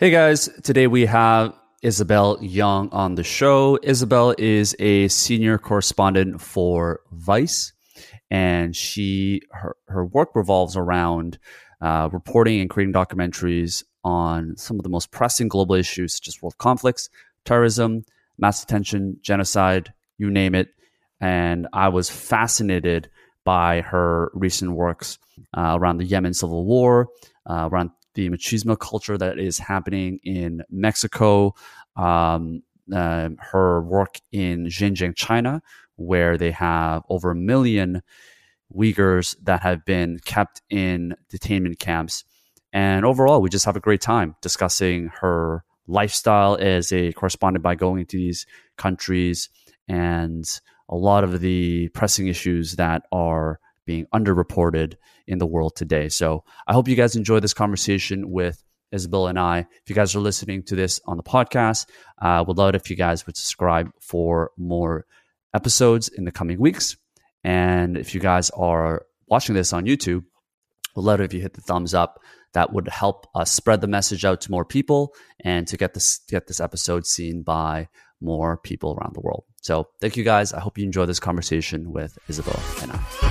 [0.00, 1.52] Hey guys, today we have
[1.84, 3.76] Isobel Yeung on the show.
[3.82, 7.74] Isobel is a senior correspondent for Vice,
[8.30, 11.38] and she her, her work revolves around
[11.82, 16.40] uh, reporting and creating documentaries on some of the most pressing global issues, such as
[16.40, 17.10] world conflicts,
[17.44, 18.06] terrorism,
[18.38, 20.68] mass detention, genocide, you name it.
[21.20, 23.10] And I was fascinated
[23.44, 25.18] by her recent works
[25.54, 27.08] uh, around the Yemen civil war,
[27.44, 31.54] uh, around the machismo culture that is happening in Mexico,
[31.96, 35.62] um, uh, her work in Xinjiang, China,
[35.96, 38.02] where they have over a million
[38.74, 42.24] Uyghurs that have been kept in detainment camps.
[42.72, 47.74] And overall, we just have a great time discussing her lifestyle as a correspondent by
[47.74, 49.48] going to these countries
[49.88, 54.94] and a lot of the pressing issues that are being underreported
[55.30, 56.08] in the world today.
[56.08, 59.60] So I hope you guys enjoy this conversation with Isobel and I.
[59.60, 61.86] If you guys are listening to this on the podcast,
[62.20, 65.06] uh, would love it if you guys would subscribe for more
[65.54, 66.96] episodes in the coming weeks.
[67.44, 70.24] And if you guys are watching this on YouTube,
[70.96, 72.20] would love it if you hit the thumbs up.
[72.52, 76.18] That would help us spread the message out to more people and to get this
[76.28, 77.88] get this episode seen by
[78.20, 79.44] more people around the world.
[79.62, 80.52] So thank you guys.
[80.52, 83.29] I hope you enjoy this conversation with Isobel and I.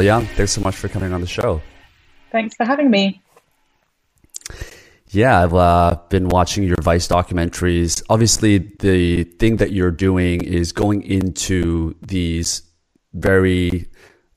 [0.00, 1.60] Yeung, thanks so much for coming on the show.
[2.32, 3.20] Thanks for having me.
[5.08, 8.00] Yeah, I've uh, been watching your Vice documentaries.
[8.08, 12.62] Obviously, the thing that you're doing is going into these
[13.12, 13.88] very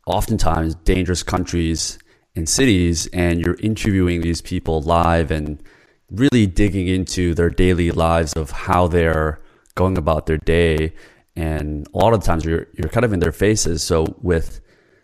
[0.08, 2.00] oftentimes dangerous countries
[2.36, 5.62] and cities, and you're interviewing these people live and
[6.10, 9.40] really digging into their daily lives of how they're
[9.76, 10.94] going about their day.
[11.36, 13.84] And a lot of times you're you're kind of in their faces.
[13.84, 14.60] So with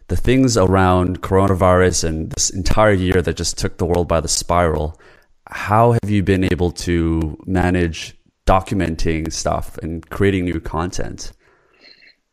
[0.09, 4.27] the things around coronavirus and this entire year that just took the world by the
[4.27, 4.99] spiral,
[5.47, 11.31] how have you been able to manage documenting stuff and creating new content?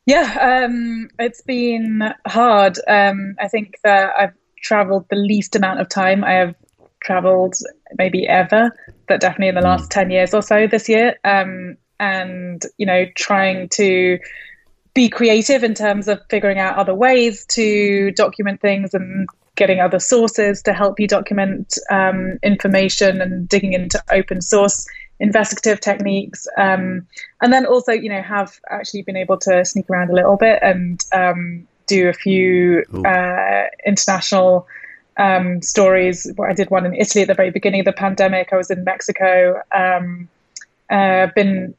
[0.07, 2.79] Yeah, um, it's been hard.
[2.89, 6.55] Um, I think that I've traveled the least amount of time I have
[7.03, 7.57] traveled
[7.99, 8.71] maybe ever,
[9.07, 9.95] but definitely in the last mm.
[9.95, 11.17] 10 years or so this year.
[11.25, 14.19] Um, and, you know, trying to
[14.97, 19.99] be creative in terms of figuring out other ways to document things and getting other
[19.99, 24.87] sources to help you document um, information and digging into open source
[25.21, 26.49] investigative techniques.
[26.57, 27.07] Um,
[27.43, 30.61] and then also you know have actually been able to sneak around a little bit
[30.63, 34.67] and um, do a few uh, international
[35.19, 36.27] um, stories.
[36.43, 38.49] I did one in italy at the very beginning of the pandemic.
[38.51, 40.29] I was in mexico um,
[40.89, 41.75] uh, been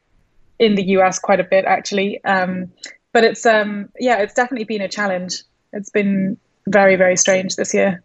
[0.59, 2.23] in the us quite a bit actually.
[2.23, 2.71] Um,
[3.13, 6.37] but it's um, yeah it's definitely been a challenge it's been
[6.67, 8.03] very very strange this year.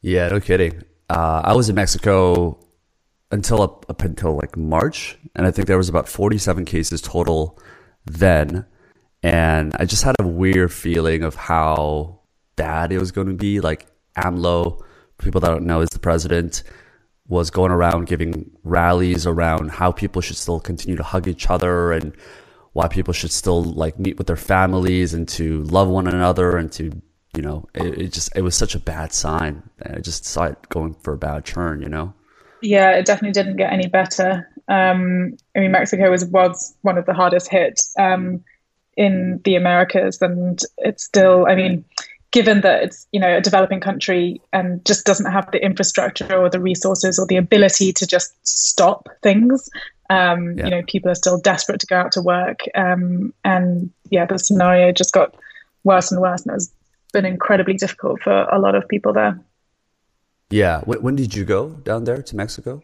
[0.00, 0.82] Yeah, no kidding.
[1.08, 2.58] Uh, I was in Mexico
[3.30, 7.00] until up, up until like March, and I think there was about forty seven cases
[7.00, 7.58] total
[8.04, 8.66] then,
[9.22, 12.20] and I just had a weird feeling of how
[12.56, 13.60] bad it was going to be.
[13.60, 13.86] Like
[14.16, 14.82] AMLO,
[15.18, 16.62] people that don't know, is the president
[17.28, 21.90] was going around giving rallies around how people should still continue to hug each other
[21.90, 22.14] and
[22.76, 26.70] why people should still like meet with their families and to love one another and
[26.70, 26.92] to
[27.36, 29.62] you know, it, it, just it was such a bad sign.
[29.84, 31.82] I just saw it going for a bad turn.
[31.82, 32.14] You know.
[32.62, 34.48] Yeah, it definitely didn't get any better.
[34.68, 38.42] Um, I mean, Mexico was was one of the hardest hit um,
[38.96, 41.46] in the Americas, and it's still.
[41.46, 41.84] I mean,
[42.30, 46.48] given that it's you know a developing country and just doesn't have the infrastructure or
[46.48, 49.68] the resources or the ability to just stop things.
[50.08, 50.64] Um, yeah.
[50.64, 54.38] You know, people are still desperate to go out to work, um, and yeah, the
[54.38, 55.34] scenario just got
[55.84, 56.70] worse and worse, and it's
[57.12, 59.40] been incredibly difficult for a lot of people there.
[60.50, 60.80] Yeah.
[60.82, 62.80] When, when did you go down there to Mexico?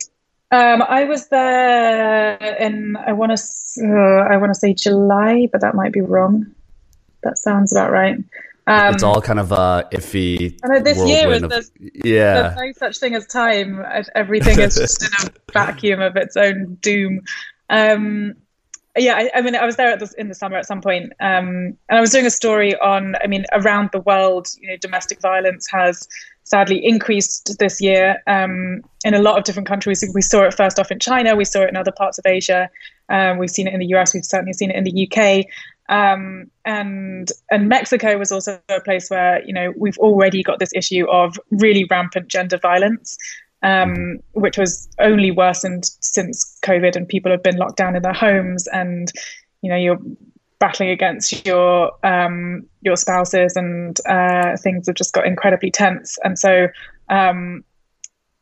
[0.51, 3.43] Um, I was there in I want to
[3.83, 6.47] uh, I want to say July, but that might be wrong.
[7.23, 8.19] That sounds about right.
[8.67, 10.59] Um, it's all kind of uh, iffy.
[10.63, 12.35] I know this year is there's, yeah.
[12.35, 13.85] there's no such thing as time.
[14.15, 17.23] Everything is just in a vacuum of its own doom.
[17.71, 18.35] Um,
[18.97, 21.77] yeah, I, I, mean, I was there the, in the summer at some point, um,
[21.89, 23.15] and I was doing a story on.
[23.23, 26.07] I mean, around the world, you know, domestic violence has
[26.45, 30.05] sadly increased this year um, in a lot of different countries.
[30.15, 32.69] We saw it first off in China, we saw it in other parts of Asia,
[33.09, 35.47] um, we've seen it in the US, we've certainly seen it in the UK.
[35.89, 40.73] Um, and and Mexico was also a place where you know we've already got this
[40.75, 43.17] issue of really rampant gender violence,
[43.63, 48.13] um, which was only worsened since COVID and people have been locked down in their
[48.13, 49.13] homes and
[49.61, 49.99] you know you're
[50.63, 56.17] battling against your um, your spouses and uh, things have just got incredibly tense.
[56.23, 56.69] And so,
[57.09, 57.65] um,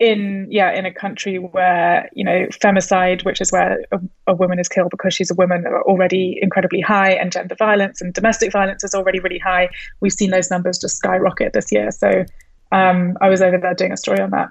[0.00, 4.58] in yeah, in a country where you know femicide, which is where a, a, woman
[4.58, 8.50] is killed because she's a woman, are already incredibly high, and gender violence and domestic
[8.50, 9.68] violence is already really high.
[10.00, 11.90] We've seen those numbers just skyrocket this year.
[11.90, 12.24] So
[12.72, 14.48] um, I was over there doing a story on that.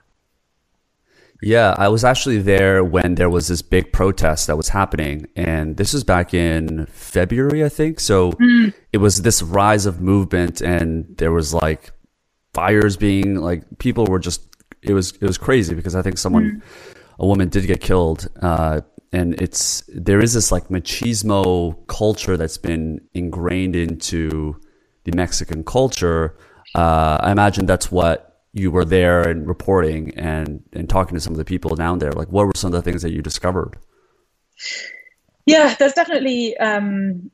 [1.42, 5.26] Yeah, I was actually there when there was this big protest that was happening.
[5.36, 8.02] And this was back in February, I think.
[8.02, 8.74] So mm.
[8.92, 11.92] it was this rise of movement and there was like
[12.54, 14.50] fires being like people were just
[14.82, 16.98] it was it was crazy because I think someone mm.
[17.20, 18.28] a woman did get killed.
[18.42, 18.82] Uh,
[19.12, 24.60] and it's there is this like machismo culture that's been ingrained into
[25.06, 26.38] the Mexican culture.
[26.76, 31.34] Uh, I imagine that's what you were there and reporting and and talking to some
[31.34, 33.78] of the people down there like what were some of the things that you discovered
[35.46, 37.30] yeah there's definitely um,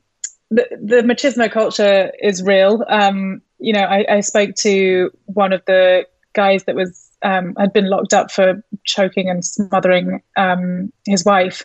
[0.50, 5.62] the, the machismo culture is real um, you know I, I, spoke to one of
[5.66, 11.24] the guys that was um, had been locked up for choking and smothering um, his
[11.24, 11.62] wife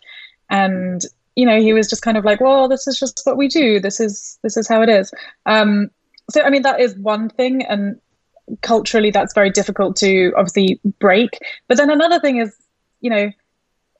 [0.50, 1.01] and
[1.36, 3.80] you know he was just kind of like well this is just what we do
[3.80, 5.12] this is this is how it is
[5.45, 5.89] um,
[6.30, 8.00] so i mean that is one thing and
[8.62, 11.39] culturally that's very difficult to obviously break.
[11.68, 12.56] But then another thing is,
[13.00, 13.31] you know,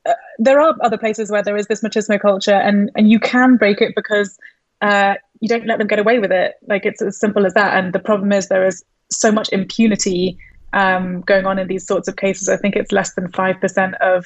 [0.06, 3.56] uh, there are other places where there is this machismo culture, and and you can
[3.56, 4.38] break it because
[4.82, 6.56] uh, you don't let them get away with it.
[6.68, 7.78] Like it's as simple as that.
[7.78, 10.38] And the problem is there is so much impunity
[10.74, 12.50] um, going on in these sorts of cases.
[12.50, 14.26] I think it's less than five percent of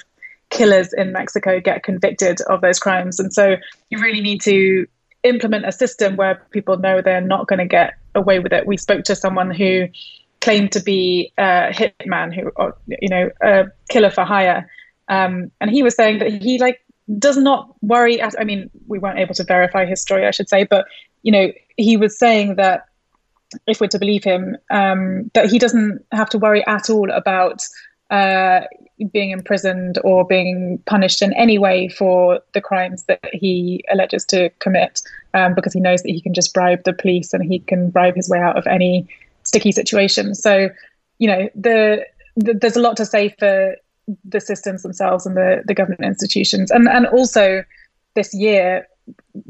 [0.50, 3.56] killers in Mexico get convicted of those crimes, and so
[3.90, 4.88] you really need to
[5.24, 8.68] implement a system where people know they're not going to get away with it.
[8.68, 9.88] We spoke to someone who
[10.42, 14.70] claimed to be a hitman, who or, you know a killer for hire,
[15.08, 16.80] um, and he was saying that he like
[17.20, 18.22] does not worry.
[18.22, 20.86] At, I mean, we weren't able to verify his story, I should say, but
[21.24, 22.86] you know he was saying that
[23.68, 27.62] if we're to believe him, um, that he doesn't have to worry at all about
[28.10, 28.62] uh,
[29.12, 34.50] being imprisoned or being punished in any way for the crimes that he alleges to
[34.60, 35.02] commit,
[35.34, 38.16] um, because he knows that he can just bribe the police and he can bribe
[38.16, 39.08] his way out of any
[39.44, 40.34] sticky situation.
[40.34, 40.70] So,
[41.20, 42.06] you know, the,
[42.38, 43.76] the there's a lot to say for
[44.24, 47.64] the systems themselves and the, the government institutions, and and also
[48.14, 48.88] this year,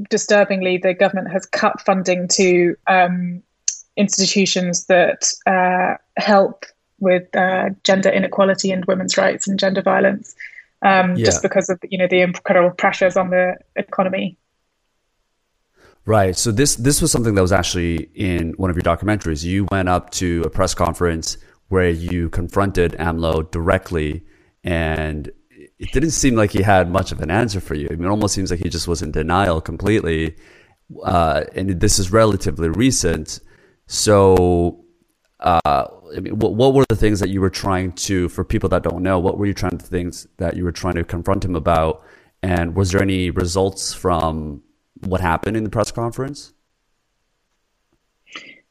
[0.09, 3.43] disturbingly, the government has cut funding to um,
[3.97, 6.65] institutions that uh, help
[6.99, 10.35] with uh, gender inequality and women's rights and gender violence,
[10.81, 11.25] um, yeah.
[11.25, 14.37] just because of you know the incredible pressures on the economy.
[16.05, 16.37] Right.
[16.37, 19.43] So this this was something that was actually in one of your documentaries.
[19.43, 21.37] You went up to a press conference
[21.69, 24.23] where you confronted AMLO directly,
[24.63, 25.31] and
[25.79, 27.87] it didn't seem like he had much of an answer for you.
[27.89, 30.35] I mean, it almost seems like he just was in denial completely.
[31.03, 33.39] Uh, and this is relatively recent.
[33.87, 34.85] So
[35.39, 38.69] uh, I mean, what, what were the things that you were trying to, for people
[38.69, 41.45] that don't know, what were you trying to things that you were trying to confront
[41.45, 42.03] him about?
[42.41, 44.63] And was there any results from
[45.01, 46.53] what happened in the press conference?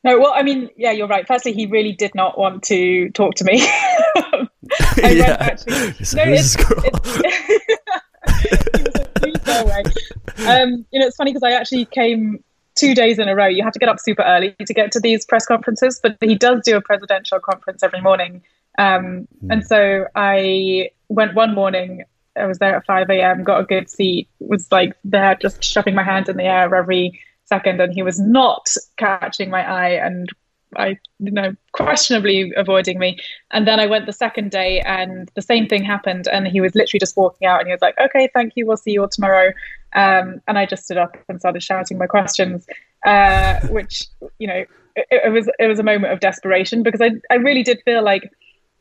[0.03, 1.27] No, well, I mean, yeah, you're right.
[1.27, 3.59] Firstly, he really did not want to talk to me.
[4.99, 5.37] yeah.
[5.41, 6.57] Actually, no, it's,
[10.47, 13.47] um, you know, it's funny because I actually came two days in a row.
[13.47, 16.35] You have to get up super early to get to these press conferences, but he
[16.35, 18.43] does do a presidential conference every morning.
[18.79, 19.51] Um, mm.
[19.51, 22.05] And so I went one morning.
[22.37, 25.95] I was there at 5 a.m., got a good seat, was like there just shoving
[25.95, 30.31] my hand in the air every second, and he was not catching my eye and
[30.77, 33.19] I, you know, questionably avoiding me.
[33.51, 36.29] And then I went the second day, and the same thing happened.
[36.29, 38.67] And he was literally just walking out, and he was like, "Okay, thank you.
[38.67, 39.53] We'll see you all tomorrow."
[39.95, 42.67] Um, and I just stood up and started shouting my questions,
[43.07, 44.05] uh, which
[44.39, 44.65] you know,
[44.97, 48.03] it, it, was it was a moment of desperation because I I really did feel
[48.03, 48.31] like,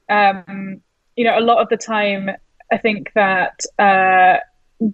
[0.10, 0.82] um,
[1.16, 2.30] you know, a lot of the time
[2.72, 3.60] I think that.
[3.80, 4.38] Uh,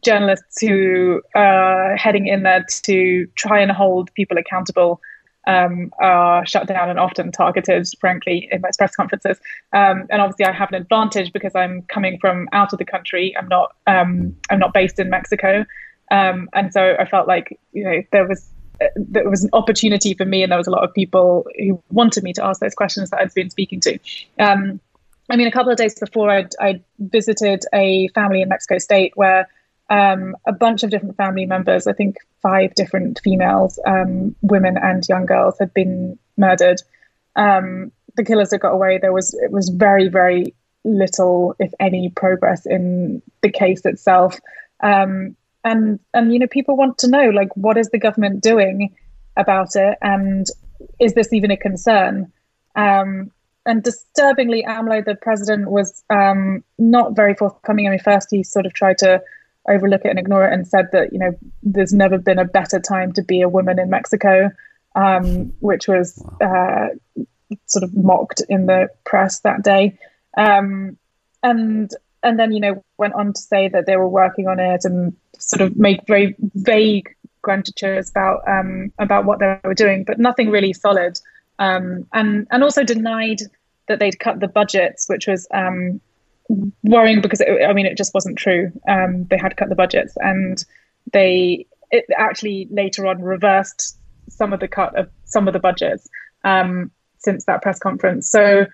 [0.03, 5.01] journalists who are heading in there to try and hold people accountable
[5.49, 9.39] um, are shut down and often targeted, frankly, in most press conferences.
[9.73, 13.35] Um, and obviously, I have an advantage because I'm coming from out of the country.
[13.37, 15.65] I'm not um, I'm not based in Mexico,
[16.11, 18.49] um, and so I felt like you know there was
[18.95, 22.23] there was an opportunity for me, and there was a lot of people who wanted
[22.23, 23.99] me to ask those questions that I'd been speaking to.
[24.37, 24.79] Um,
[25.31, 29.13] I mean, a couple of days before, I'd, I'd visited a family in Mexico State
[29.15, 29.47] where
[29.89, 35.03] um, a bunch of different family members, I think five different females, um, women and
[35.09, 36.81] young girls, had been murdered.
[37.35, 38.99] Um, the killers had got away.
[38.99, 40.53] There was it was very very
[40.83, 44.39] little, if any, progress in the case itself.
[44.81, 48.95] Um, and and you know people want to know like what is the government doing
[49.37, 50.45] about it, and
[50.99, 52.31] is this even a concern?
[52.75, 53.31] Um,
[53.65, 57.87] and disturbingly, AMLO, the president, was um, not very forthcoming.
[57.87, 59.21] I mean, first he sort of tried to
[59.69, 61.31] overlook it and ignore it and said that you know
[61.63, 64.51] there's never been a better time to be a woman in Mexico,
[64.95, 66.87] um, which was uh,
[67.65, 69.97] sort of mocked in the press that day,
[70.37, 70.97] um,
[71.43, 71.91] and
[72.23, 75.15] and then you know went on to say that they were working on it and
[75.37, 80.49] sort of make very vague grantitures about um, about what they were doing, but nothing
[80.49, 81.19] really solid,
[81.59, 83.41] um, and and also denied
[83.87, 85.99] that they'd cut the budgets, which was um,
[86.83, 88.71] worrying because it, I mean it just wasn't true.
[88.87, 90.63] Um, they had cut the budgets, and
[91.13, 93.97] they it actually later on reversed
[94.29, 96.07] some of the cut of some of the budgets
[96.43, 98.29] um, since that press conference.
[98.29, 98.65] So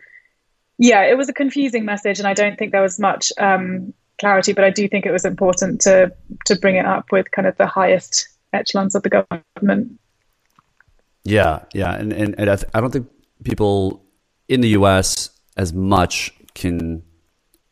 [0.77, 4.53] yeah, it was a confusing message, and I don't think there was much um, clarity.
[4.53, 6.13] But I do think it was important to
[6.45, 9.99] to bring it up with kind of the highest echelons of the government.
[11.23, 13.09] Yeah, yeah, and and, and I, th- I don't think
[13.43, 14.03] people
[14.47, 15.29] in the U.S.
[15.57, 17.03] as much can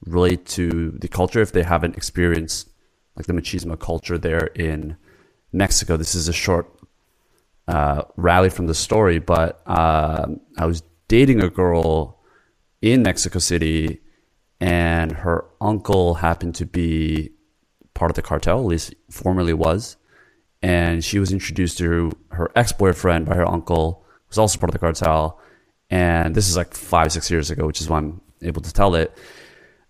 [0.06, 2.70] relate to the culture if they haven't experienced
[3.16, 4.98] like the machismo culture there in
[5.52, 5.98] Mexico.
[5.98, 6.68] This is a short
[7.68, 12.20] uh, rally from the story, but uh, I was dating a girl
[12.82, 14.02] in Mexico City,
[14.60, 17.32] and her uncle happened to be
[17.94, 19.98] part of the cartel, at least formerly was.
[20.62, 24.70] And she was introduced to her ex boyfriend by her uncle, who was also part
[24.70, 25.40] of the cartel.
[25.90, 28.96] And this is like five, six years ago, which is why I'm able to tell
[28.96, 29.16] it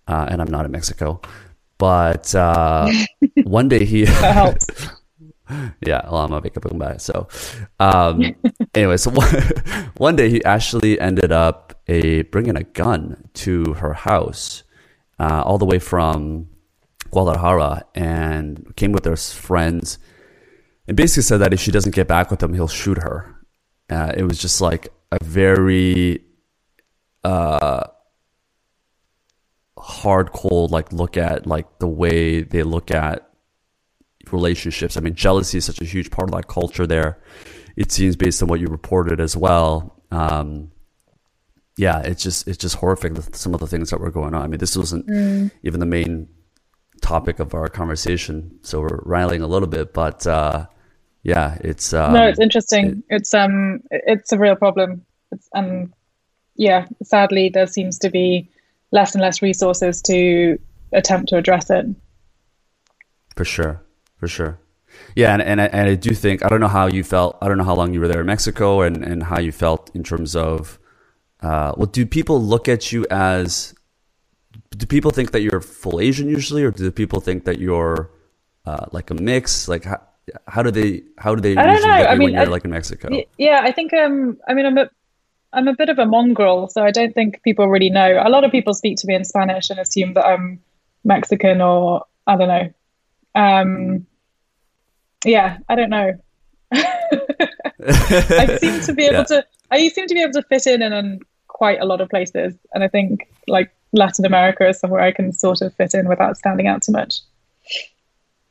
[0.08, 1.22] uh, and I'm not in Mexico.
[1.78, 2.90] But uh,
[3.44, 4.06] one day he
[5.86, 6.32] yeah, well, I'm
[6.78, 6.98] a.
[7.02, 7.28] So,
[7.80, 8.36] um,
[8.76, 9.30] anyway, so one,
[9.98, 14.64] one day he actually ended up a bringing a gun to her house,
[15.20, 16.50] uh, all the way from
[17.12, 20.00] Guadalajara, and came with his friends,
[20.88, 23.36] and basically said that if she doesn't get back with him, he'll shoot her.
[23.90, 26.24] Uh, it was just like a very
[27.24, 27.84] uh,
[29.84, 33.30] hard cold like look at like the way they look at
[34.32, 34.96] relationships.
[34.96, 37.20] I mean, jealousy is such a huge part of that culture there.
[37.76, 40.02] It seems based on what you reported as well.
[40.10, 40.72] Um,
[41.76, 44.42] yeah, it's just it's just horrific some of the things that were going on.
[44.44, 45.52] I mean, this wasn't mm.
[45.64, 46.30] even the main
[47.02, 50.68] topic of our conversation, so we're riling a little bit, but uh,
[51.24, 53.04] yeah, it's um, no, it's interesting.
[53.10, 55.04] It, it's um, it's a real problem.
[55.32, 55.94] It's um,
[56.56, 58.50] yeah, sadly, there seems to be
[58.94, 60.58] less and less resources to
[60.94, 61.86] attempt to address it.
[63.36, 63.82] For sure,
[64.18, 64.60] for sure.
[65.16, 67.48] Yeah, and, and, I, and I do think, I don't know how you felt, I
[67.48, 70.04] don't know how long you were there in Mexico and, and how you felt in
[70.04, 70.80] terms of,
[71.42, 73.74] uh, well, do people look at you as,
[74.78, 78.12] do people think that you're full Asian usually, or do people think that you're
[78.68, 79.68] uh, like a mix?
[79.68, 80.02] Like, how,
[80.48, 82.44] how do they, how do they I usually look at I you mean, when you're
[82.44, 83.10] I, like in Mexico?
[83.40, 84.90] Yeah, I think, um, I mean, I'm a,
[85.54, 88.22] I'm a bit of a mongrel, so I don't think people really know.
[88.24, 90.60] A lot of people speak to me in Spanish and assume that I'm
[91.04, 92.74] Mexican or I don't know.
[93.36, 94.08] Um,
[95.26, 96.14] yeah, I don't know.
[96.74, 99.24] I seem to be able yeah.
[99.24, 99.46] to.
[99.72, 102.84] I seem to be able to fit in in quite a lot of places, and
[102.84, 106.68] I think like Latin America is somewhere I can sort of fit in without standing
[106.68, 107.22] out too much.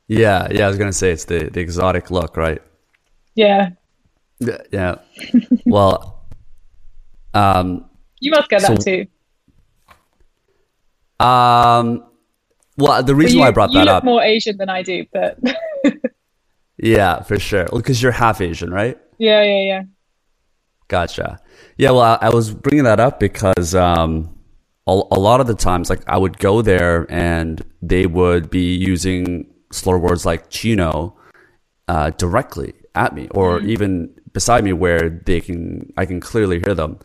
[0.07, 0.65] Yeah, yeah.
[0.65, 2.61] I was gonna say it's the the exotic look, right?
[3.35, 3.71] Yeah.
[4.71, 4.95] Yeah.
[5.65, 6.12] well,
[7.33, 9.07] um, you must get so, that too.
[11.23, 12.05] Um,
[12.77, 15.39] well, the reason you, why I brought that up more Asian than I do, but
[16.77, 17.67] yeah, for sure.
[17.71, 18.97] Well, because you're half Asian, right?
[19.17, 19.83] Yeah, yeah, yeah.
[20.87, 21.39] Gotcha.
[21.77, 24.37] Yeah, well, I, I was bringing that up because um,
[24.87, 28.75] a, a lot of the times, like I would go there and they would be
[28.75, 31.17] using slur words like chino
[31.87, 33.67] uh, directly at me, or mm.
[33.69, 36.99] even beside me where they can I can clearly hear them.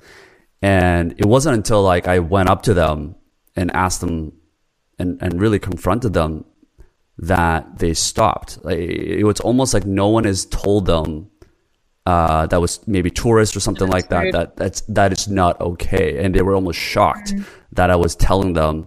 [0.60, 3.14] And it wasn't until like I went up to them
[3.54, 4.32] and asked them
[4.98, 6.44] and, and really confronted them
[7.18, 8.64] that they stopped.
[8.64, 11.30] Like, it was almost like no one has told them
[12.06, 16.24] uh, that was maybe tourists or something like that, that that's that is not okay.
[16.24, 17.42] And they were almost shocked mm-hmm.
[17.72, 18.86] that I was telling them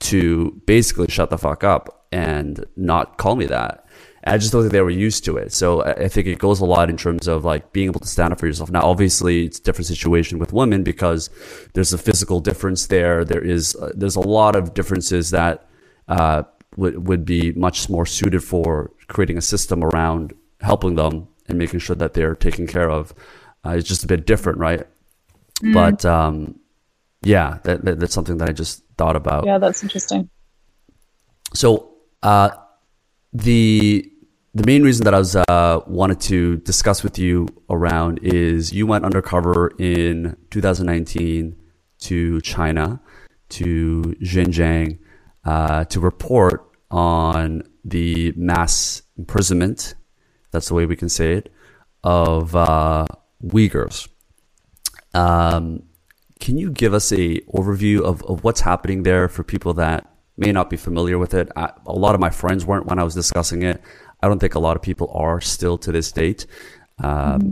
[0.00, 3.83] to basically shut the fuck up and not call me that.
[4.26, 5.52] I just don't think they were used to it.
[5.52, 8.32] So I think it goes a lot in terms of like being able to stand
[8.32, 8.70] up for yourself.
[8.70, 11.28] Now, obviously, it's a different situation with women because
[11.74, 13.24] there's a physical difference there.
[13.24, 15.68] There is uh, there's a lot of differences that
[16.08, 16.44] uh,
[16.76, 21.80] would would be much more suited for creating a system around helping them and making
[21.80, 23.12] sure that they're taken care of.
[23.64, 24.86] Uh, it's just a bit different, right?
[25.62, 25.74] Mm.
[25.74, 26.58] But um,
[27.22, 29.44] yeah, that, that, that's something that I just thought about.
[29.44, 30.30] Yeah, that's interesting.
[31.52, 32.50] So uh,
[33.32, 34.10] the
[34.54, 38.86] the main reason that I was uh, wanted to discuss with you around is you
[38.86, 41.56] went undercover in 2019
[41.98, 43.00] to China,
[43.48, 44.98] to Xinjiang,
[45.44, 49.96] uh, to report on the mass imprisonment.
[50.52, 51.52] That's the way we can say it
[52.04, 53.06] of uh,
[53.44, 54.08] Uyghurs.
[55.14, 55.82] Um,
[56.38, 60.52] can you give us a overview of, of what's happening there for people that may
[60.52, 61.50] not be familiar with it?
[61.56, 63.82] I, a lot of my friends weren't when I was discussing it.
[64.24, 66.46] I don't think a lot of people are still to this date.
[66.98, 67.50] Um, mm-hmm.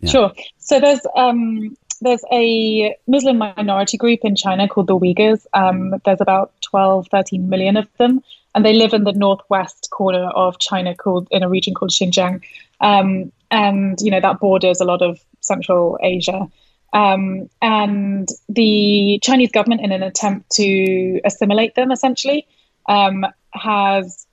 [0.00, 0.10] yeah.
[0.10, 0.32] Sure.
[0.56, 5.44] So there's um, there's a Muslim minority group in China called the Uyghurs.
[5.52, 8.22] Um, there's about 12, 13 million of them,
[8.54, 12.40] and they live in the northwest corner of China, called in a region called Xinjiang,
[12.80, 16.48] um, and you know that borders a lot of Central Asia.
[16.94, 22.46] Um, and the Chinese government, in an attempt to assimilate them, essentially,
[22.88, 24.26] um, has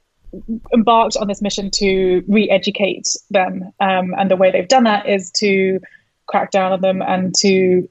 [0.73, 5.31] embarked on this mission to re-educate them, um, and the way they've done that is
[5.31, 5.79] to
[6.27, 7.87] crack down on them and to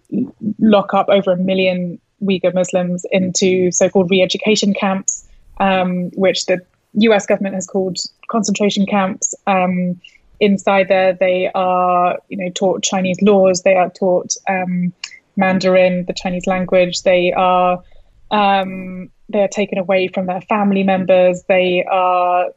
[0.59, 5.27] lock up over a million Uyghur Muslims into so-called re-education camps,
[5.59, 6.61] um, which the
[6.95, 7.27] U.S.
[7.27, 9.35] government has called concentration camps.
[9.47, 10.01] Um,
[10.41, 13.63] inside there, they are, you know, taught Chinese laws.
[13.63, 14.93] They are taught um,
[15.37, 17.03] Mandarin, the Chinese language.
[17.03, 17.83] They are
[18.31, 21.43] um, they are taken away from their family members.
[21.49, 22.51] They are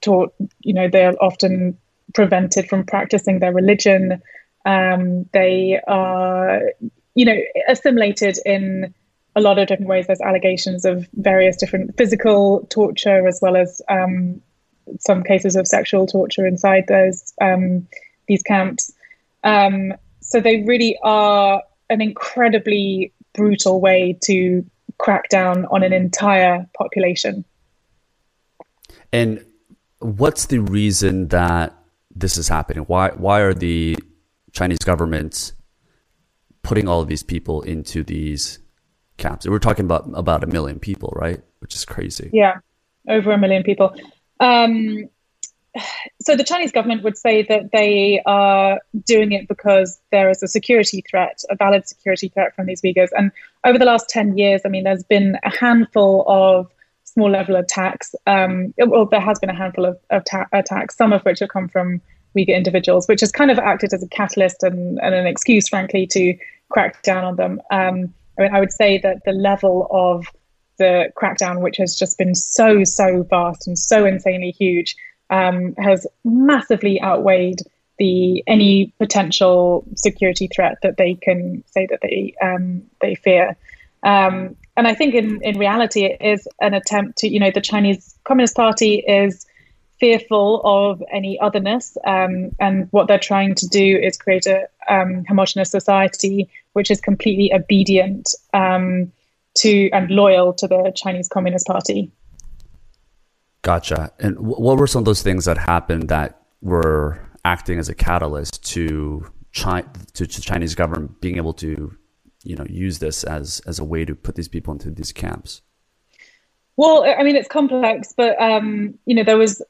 [0.00, 1.78] taught, you know, they're often
[2.14, 4.20] prevented from practicing their religion.
[4.64, 6.62] Um, they are,
[7.14, 7.36] you know,
[7.68, 8.94] assimilated in
[9.36, 10.06] a lot of different ways.
[10.06, 14.40] There's allegations of various different physical torture as well as um,
[15.00, 17.86] some cases of sexual torture inside those um,
[18.26, 18.92] these camps.
[19.44, 24.64] Um, so they really are an incredibly brutal way to
[24.98, 27.44] crack down on an entire population.
[29.12, 29.44] And
[30.00, 31.74] what's the reason that
[32.14, 32.84] this is happening?
[32.84, 33.96] Why why are the
[34.52, 35.52] Chinese government
[36.62, 38.58] putting all of these people into these
[39.16, 39.46] camps?
[39.48, 41.40] We're talking about about a million people, right?
[41.60, 42.30] Which is crazy.
[42.32, 42.58] Yeah,
[43.08, 43.94] over a million people.
[44.40, 45.08] Um,
[46.20, 50.48] so the Chinese government would say that they are doing it because there is a
[50.48, 53.08] security threat, a valid security threat from these Uyghurs.
[53.16, 53.30] And
[53.64, 56.70] over the last 10 years, I mean, there's been a handful of
[57.04, 58.14] small level attacks.
[58.26, 61.48] Um, well, there has been a handful of, of ta- attacks, some of which have
[61.48, 62.00] come from
[62.36, 66.06] Uyghur individuals, which has kind of acted as a catalyst and, and an excuse, frankly,
[66.08, 66.36] to
[66.68, 67.60] crack down on them.
[67.70, 70.26] Um, I mean, I would say that the level of
[70.78, 74.96] the crackdown, which has just been so, so vast and so insanely huge,
[75.30, 77.60] um, has massively outweighed
[77.98, 83.56] the any potential security threat that they can say that they um, they fear.
[84.04, 87.60] Um, and I think in, in reality, it is an attempt to, you know, the
[87.60, 89.44] Chinese Communist Party is
[89.98, 91.96] fearful of any otherness.
[92.06, 97.00] Um, and what they're trying to do is create a um, homogenous society which is
[97.00, 99.10] completely obedient um,
[99.56, 102.12] to and loyal to the Chinese Communist Party.
[103.62, 104.12] Gotcha.
[104.18, 108.64] And what were some of those things that happened that were acting as a catalyst
[108.72, 111.96] to China, to, to Chinese government being able to,
[112.44, 115.62] you know, use this as as a way to put these people into these camps?
[116.76, 119.62] Well, I mean, it's complex, but um, you know, there was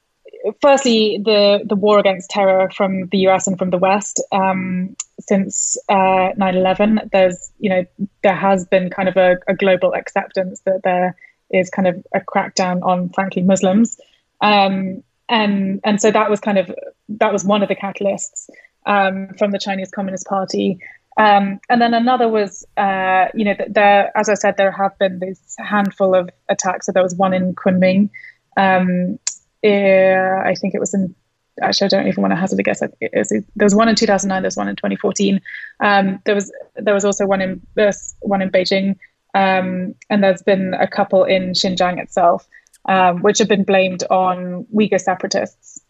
[0.61, 4.21] firstly the the war against terror from the US and from the West.
[4.31, 7.85] Um, since uh, 9/11, there's you know
[8.23, 11.15] there has been kind of a, a global acceptance that there
[11.49, 13.99] is kind of a crackdown on, frankly, Muslims.
[14.41, 16.73] Um, and and so that was kind of
[17.09, 18.49] that was one of the catalysts
[18.85, 20.79] um, from the Chinese Communist Party.
[21.17, 25.19] Um, and then another was, uh, you know, there, as I said, there have been
[25.19, 26.85] this handful of attacks.
[26.85, 28.09] So there was one in Kunming.
[28.55, 29.19] Um,
[29.63, 31.13] uh, I think it was in.
[31.61, 32.81] Actually, I don't even want to hazard a guess.
[32.81, 34.41] Was, there was one in 2009.
[34.41, 35.41] There was one in 2014.
[35.81, 38.95] Um, there was there was also one in uh, one in Beijing
[39.33, 42.47] um, and there's been a couple in Xinjiang itself,
[42.85, 45.81] um, which have been blamed on Uyghur separatists.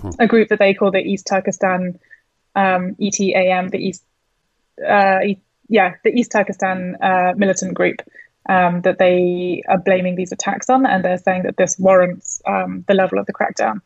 [0.00, 0.10] hmm.
[0.18, 1.98] a group that they call the East Turkestan
[2.54, 4.04] um, ETAM, the East,
[4.86, 5.20] uh,
[5.68, 8.02] yeah, the East Turkestan uh, militant group
[8.48, 12.84] um, that they are blaming these attacks on, and they're saying that this warrants um,
[12.88, 13.80] the level of the crackdown.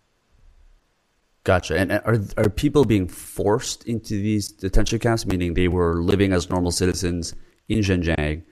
[1.44, 1.76] Gotcha.
[1.76, 6.48] And are are people being forced into these detention camps, meaning they were living as
[6.48, 7.34] normal citizens
[7.68, 8.42] in Xinjiang,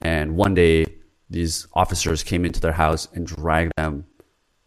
[0.00, 0.86] and one day
[1.30, 4.06] these officers came into their house and dragged them,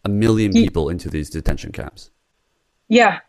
[0.05, 2.11] a million people, into these detention camps?
[2.87, 3.19] Yeah.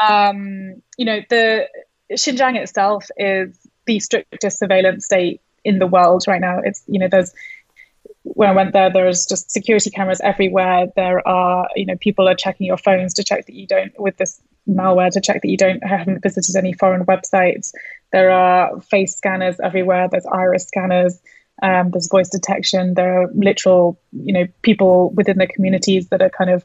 [0.00, 1.68] Um, you know, the
[2.12, 6.60] Xinjiang itself is the strictest surveillance state in the world right now.
[6.64, 7.32] It's you know, there's
[8.22, 10.88] when I went there, there's just security cameras everywhere.
[10.94, 14.16] There are, you know, people are checking your phones to check that you don't, with
[14.18, 17.72] this malware, to check that you don't haven't visited any foreign websites.
[18.12, 20.08] There are face scanners everywhere.
[20.10, 21.18] There's iris scanners.
[21.62, 22.94] Um, there's voice detection.
[22.94, 26.64] There are literal, you know, people within the communities that are kind of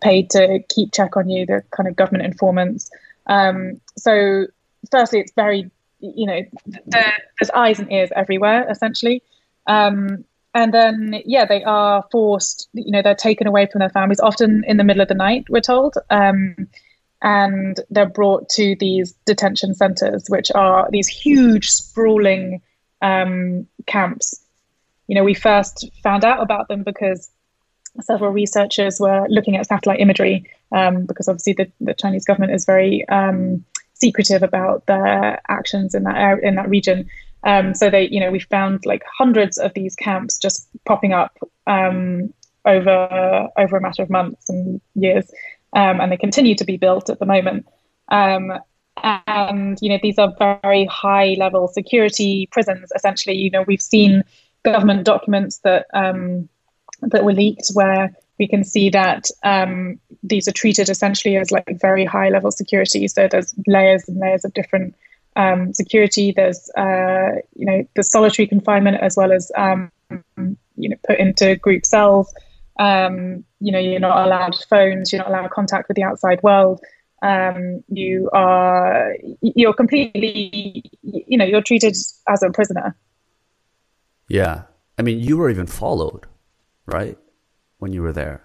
[0.00, 1.46] paid to keep check on you.
[1.46, 2.90] They're kind of government informants.
[3.26, 4.46] Um, so,
[4.90, 6.40] firstly, it's very, you know,
[6.86, 9.22] there's eyes and ears everywhere, essentially.
[9.66, 14.20] Um, and then yeah they are forced you know they're taken away from their families
[14.20, 15.94] often in the middle of the night we're told.
[16.10, 16.68] Um,
[17.24, 22.60] and they're brought to these detention centers which are these huge sprawling
[23.00, 24.40] um, camps.
[25.06, 27.30] You know we first found out about them because
[28.00, 32.64] several researchers were looking at satellite imagery um, because obviously the, the, chinese government is
[32.64, 33.62] very um,
[33.92, 37.08] secretive about their actions in that area, in that region
[37.44, 41.36] um, so they, you know, we found like hundreds of these camps just popping up
[41.66, 42.32] um,
[42.64, 45.30] over over a matter of months and years,
[45.72, 47.66] um, and they continue to be built at the moment.
[48.08, 48.52] Um,
[49.02, 52.92] and you know, these are very high level security prisons.
[52.94, 54.22] Essentially, you know, we've seen
[54.64, 56.48] government documents that um,
[57.00, 61.80] that were leaked where we can see that um, these are treated essentially as like
[61.80, 63.06] very high level security.
[63.08, 64.94] So there's layers and layers of different
[65.36, 66.32] um, security.
[66.34, 69.90] There's uh, you know the solitary confinement as well as um,
[70.76, 72.32] you know put into group cells.
[72.78, 75.12] Um, you know you're not allowed phones.
[75.12, 76.80] You're not allowed contact with the outside world.
[77.22, 81.96] Um, you are you're completely you know you're treated
[82.28, 82.96] as a prisoner.
[84.28, 84.62] Yeah,
[84.98, 86.26] I mean you were even followed,
[86.86, 87.18] right,
[87.78, 88.44] when you were there.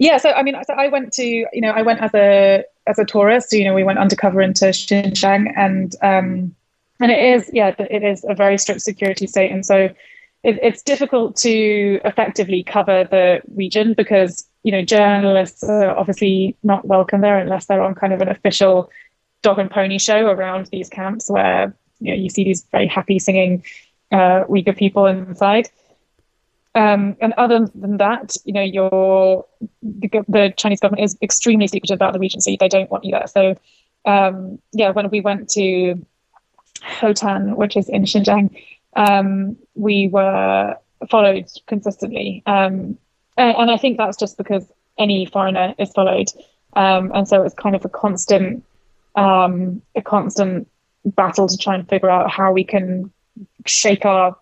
[0.00, 2.98] Yeah, so I mean, so I went to you know I went as a as
[2.98, 3.52] a tourist.
[3.52, 6.54] You know, we went undercover into Xinjiang, and um,
[7.00, 9.88] and it is yeah, it is a very strict security state, and so
[10.42, 16.86] it, it's difficult to effectively cover the region because you know journalists are obviously not
[16.86, 18.90] welcome there unless they're on kind of an official
[19.42, 23.18] dog and pony show around these camps where you know you see these very happy
[23.18, 23.62] singing
[24.12, 25.68] uh, Uyghur people inside.
[26.74, 29.46] Um, and other than that, you know,
[29.82, 33.10] the, the, Chinese government is extremely secretive about the region, so they don't want you
[33.10, 33.26] there.
[33.26, 33.56] So,
[34.04, 36.04] um, yeah, when we went to
[36.82, 38.56] Hotan, which is in Xinjiang,
[38.94, 40.76] um, we were
[41.10, 42.96] followed consistently, um,
[43.36, 44.64] and, and, I think that's just because
[44.96, 46.30] any foreigner is followed,
[46.74, 48.64] um, and so it's kind of a constant,
[49.16, 50.68] um, a constant
[51.04, 53.10] battle to try and figure out how we can
[53.66, 54.36] shake our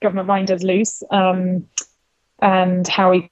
[0.00, 1.66] government minders loose um,
[2.40, 3.30] and how we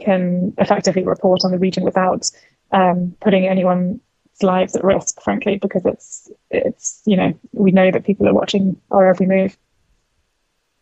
[0.00, 2.30] can effectively report on the region without
[2.72, 4.00] um, putting anyone's
[4.42, 8.80] lives at risk, frankly, because it's it's you know we know that people are watching
[8.90, 9.56] our every move.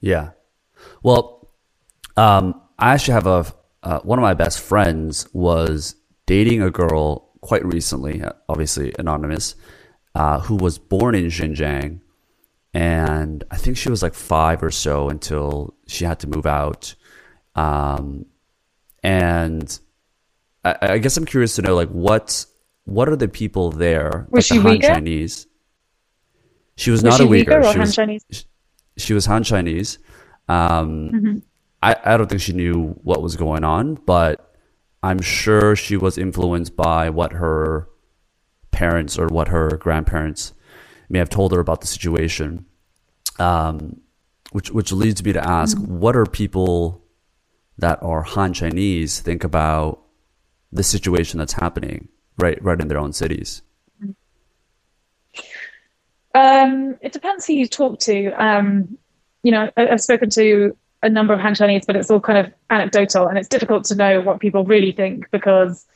[0.00, 0.30] Yeah,
[1.02, 1.50] well,
[2.16, 3.46] um, I actually have a
[3.82, 5.94] uh, one of my best friends was
[6.26, 9.54] dating a girl quite recently, obviously anonymous,
[10.14, 12.00] uh, who was born in Xinjiang
[12.74, 16.94] and I think she was like five or so until she had to move out.
[17.54, 18.26] Um,
[19.02, 19.78] and
[20.64, 22.44] I, I, guess I'm curious to know like what
[22.84, 24.26] what are the people there?
[24.30, 25.46] Was like she Han Chinese?
[26.76, 27.72] She was, was not she a Uyghur.
[27.72, 28.46] She was, Chinese?
[28.96, 29.98] she was Han Chinese.
[30.48, 31.38] Um, mm-hmm.
[31.82, 34.54] I, I don't think she knew what was going on, but
[35.02, 37.88] I'm sure she was influenced by what her
[38.70, 40.54] parents or what her grandparents
[41.08, 42.66] may have told her about the situation.
[43.38, 44.00] Um,
[44.52, 45.98] which which leads me to ask, mm-hmm.
[45.98, 47.04] what are people
[47.76, 50.02] that are Han Chinese think about
[50.72, 53.62] the situation that's happening right right in their own cities?
[56.34, 58.30] Um, it depends who you talk to.
[58.32, 58.98] Um,
[59.42, 62.38] you know, I, have spoken to a number of Han Chinese, but it's all kind
[62.38, 65.86] of anecdotal, and it's difficult to know what people really think because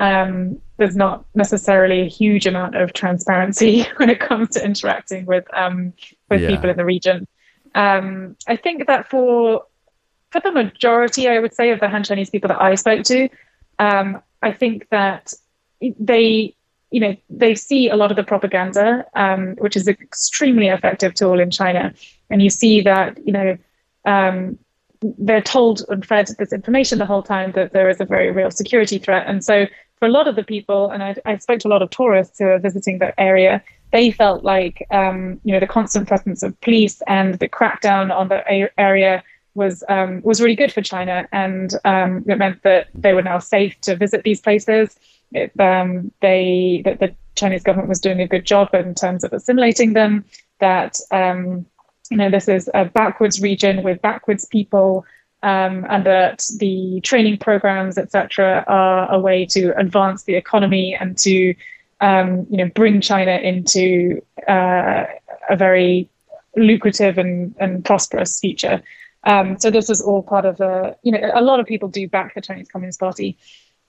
[0.00, 5.44] um, there's not necessarily a huge amount of transparency when it comes to interacting with
[5.54, 5.92] um,
[6.28, 6.48] with yeah.
[6.48, 7.28] people in the region.
[7.74, 9.64] Um, I think that for
[10.30, 13.28] for the majority, I would say, of the Han Chinese people that I spoke to,
[13.78, 15.34] um, I think that
[15.80, 16.56] they
[16.90, 21.12] you know they see a lot of the propaganda, um, which is an extremely effective
[21.12, 21.92] tool in China,
[22.30, 23.58] and you see that you know
[24.06, 24.58] um,
[25.02, 28.50] they're told and fed this information the whole time that there is a very real
[28.50, 29.66] security threat, and so
[30.00, 32.38] for a lot of the people, and I, I spoke to a lot of tourists
[32.38, 36.60] who are visiting that area, they felt like um, you know the constant presence of
[36.60, 38.40] police and the crackdown on the
[38.78, 39.22] area
[39.54, 43.38] was um, was really good for China, and um, it meant that they were now
[43.38, 44.96] safe to visit these places
[45.32, 49.32] it, um, they that the Chinese government was doing a good job in terms of
[49.32, 50.24] assimilating them.
[50.58, 51.66] That um,
[52.10, 55.04] you know this is a backwards region with backwards people,
[55.42, 61.16] um, and that the training programs, etc., are a way to advance the economy and
[61.18, 61.54] to
[62.00, 65.04] um, you know bring China into uh,
[65.48, 66.08] a very
[66.56, 68.82] lucrative and, and prosperous future.
[69.24, 72.08] Um, so this is all part of the, you know, a lot of people do
[72.08, 73.36] back the Chinese Communist Party.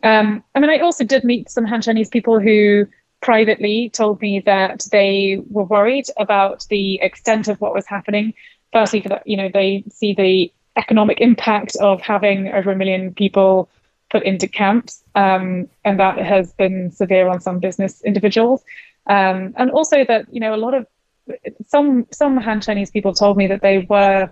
[0.04, 2.88] Um, I mean, I also did meet some Han Chinese people who
[3.22, 8.34] privately told me that they were worried about the extent of what was happening.
[8.74, 13.70] Firstly, that, you know, they see the economic impact of having over a million people
[14.10, 18.64] put into camps, um, and that has been severe on some business individuals.
[19.08, 20.86] Um, and also that you know a lot of
[21.68, 24.32] some some Han Chinese people told me that they were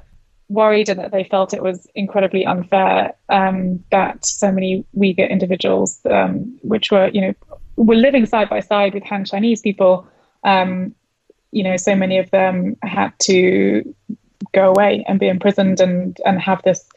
[0.49, 5.99] worried and that they felt it was incredibly unfair um, that so many Uyghur individuals,
[6.09, 7.33] um, which were, you know,
[7.75, 10.07] were living side by side with Han Chinese people,
[10.43, 10.93] um,
[11.51, 13.95] you know, so many of them had to
[14.53, 16.87] go away and be imprisoned and and have this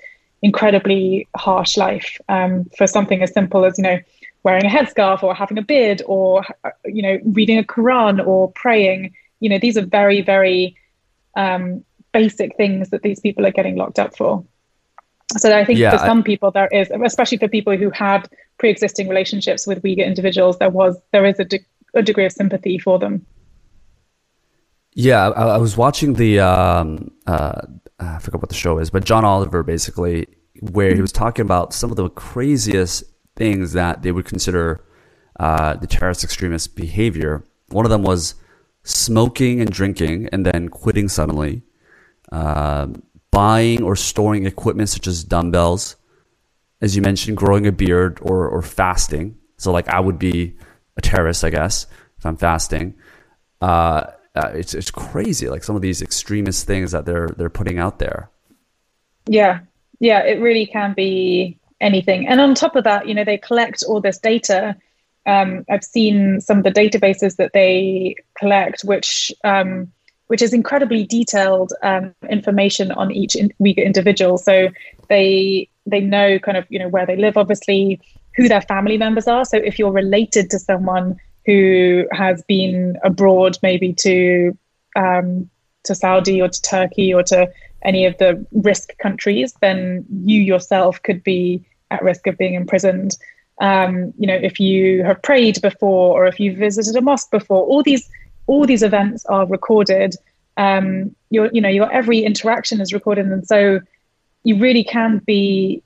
[0.42, 3.98] incredibly harsh life um, for something as simple as, you know,
[4.42, 6.44] wearing a headscarf or having a beard or,
[6.84, 9.14] you know, reading a Quran or praying.
[9.38, 10.76] You know, these are very, very
[11.36, 14.44] um, basic things that these people are getting locked up for.
[15.38, 18.28] So I think yeah, for some I, people there is, especially for people who had
[18.58, 22.78] pre-existing relationships with Uyghur individuals, there was there is a, de- a degree of sympathy
[22.78, 23.24] for them.
[24.94, 27.62] Yeah, I, I was watching the um, uh,
[27.98, 30.26] I forgot what the show is, but John Oliver basically
[30.60, 33.04] where he was talking about some of the craziest
[33.36, 34.84] things that they would consider
[35.40, 37.42] uh, the terrorist extremist behavior.
[37.70, 38.34] One of them was
[38.84, 41.62] smoking and drinking and then quitting suddenly
[42.30, 42.88] uh,
[43.30, 45.96] buying or storing equipment such as dumbbells,
[46.80, 49.36] as you mentioned, growing a beard or, or fasting.
[49.56, 50.56] So, like, I would be
[50.96, 51.86] a terrorist, I guess,
[52.18, 52.94] if I'm fasting.
[53.60, 57.78] Uh, uh, it's it's crazy, like some of these extremist things that they're they're putting
[57.78, 58.30] out there.
[59.26, 59.60] Yeah,
[60.00, 62.26] yeah, it really can be anything.
[62.26, 64.76] And on top of that, you know, they collect all this data.
[65.26, 69.92] Um, I've seen some of the databases that they collect, which um,
[70.28, 74.38] which is incredibly detailed um, information on each Uyghur individual.
[74.38, 74.68] So
[75.08, 78.00] they they know kind of you know where they live, obviously,
[78.34, 79.44] who their family members are.
[79.44, 84.56] So if you're related to someone who has been abroad, maybe to
[84.96, 85.48] um,
[85.84, 87.50] to Saudi or to Turkey or to
[87.84, 93.16] any of the risk countries, then you yourself could be at risk of being imprisoned.
[93.60, 97.64] Um, you know, if you have prayed before or if you've visited a mosque before,
[97.64, 98.08] all these
[98.46, 100.16] all these events are recorded.
[100.56, 103.80] Um, your, you know, your every interaction is recorded, and so
[104.44, 105.82] you really can be.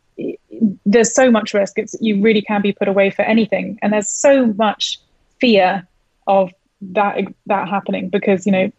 [0.86, 1.78] There's so much risk.
[1.78, 4.98] It's you really can be put away for anything, and there's so much
[5.40, 5.86] fear
[6.26, 8.72] of that that happening because you know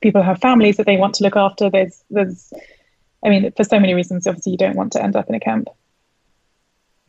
[0.00, 1.70] people have families that they want to look after.
[1.70, 2.52] There's there's,
[3.24, 4.26] I mean, for so many reasons.
[4.26, 5.68] Obviously, you don't want to end up in a camp.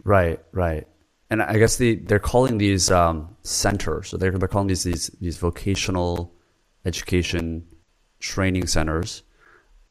[0.03, 0.87] Right, right
[1.29, 4.09] and I guess they they're calling these um, centers.
[4.09, 6.33] So they're they're calling these these these vocational
[6.85, 7.67] education
[8.19, 9.23] training centers.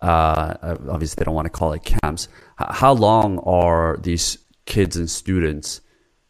[0.01, 0.55] Uh,
[0.89, 2.29] obviously, they don't want to call it camps.
[2.61, 5.81] H- how long are these kids and students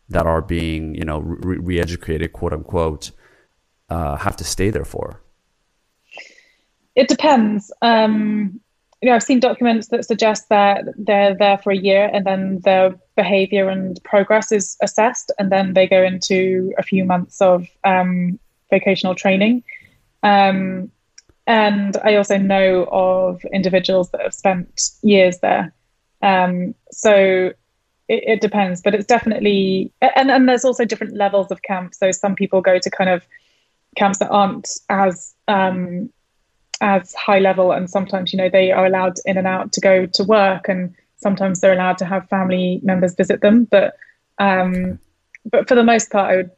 [0.09, 3.11] that are being you know re- educated quote unquote,
[3.91, 5.21] uh, have to stay there for?
[6.95, 7.73] It depends.
[7.83, 8.61] Um,
[9.01, 12.59] you know, I've seen documents that suggest that they're there for a year and then
[12.65, 17.69] their behavior and progress is assessed, and then they go into a few months of
[17.85, 18.39] um,
[18.71, 19.63] vocational training.
[20.23, 20.91] Um,
[21.47, 25.73] and I also know of individuals that have spent years there.
[26.21, 27.53] Um, so
[28.09, 31.99] it, it, depends, but it's definitely, and, and there's also different levels of camps.
[31.99, 33.27] So some people go to kind of
[33.97, 36.11] camps that aren't as um,
[36.81, 40.07] as high level and sometimes you know they are allowed in and out to go
[40.07, 43.97] to work and sometimes they're allowed to have family members visit them but
[44.39, 44.99] um,
[45.51, 46.51] but for the most part would,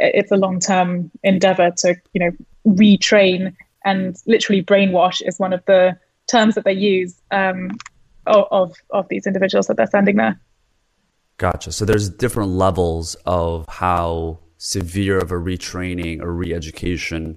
[0.00, 2.30] it's a long-term endeavor to you know
[2.66, 7.70] retrain and literally brainwash is one of the terms that they use um,
[8.26, 10.40] of of these individuals that they're sending there
[11.42, 11.72] Gotcha.
[11.72, 17.36] So there's different levels of how severe of a retraining or re-education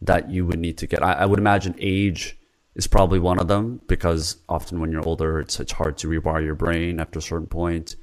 [0.00, 1.00] that you would need to get.
[1.00, 2.36] I, I would imagine age
[2.74, 6.44] is probably one of them because often when you're older, it's it's hard to rewire
[6.44, 7.94] your brain after a certain point.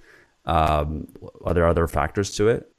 [0.45, 1.09] Um,
[1.43, 2.71] are there other factors to it?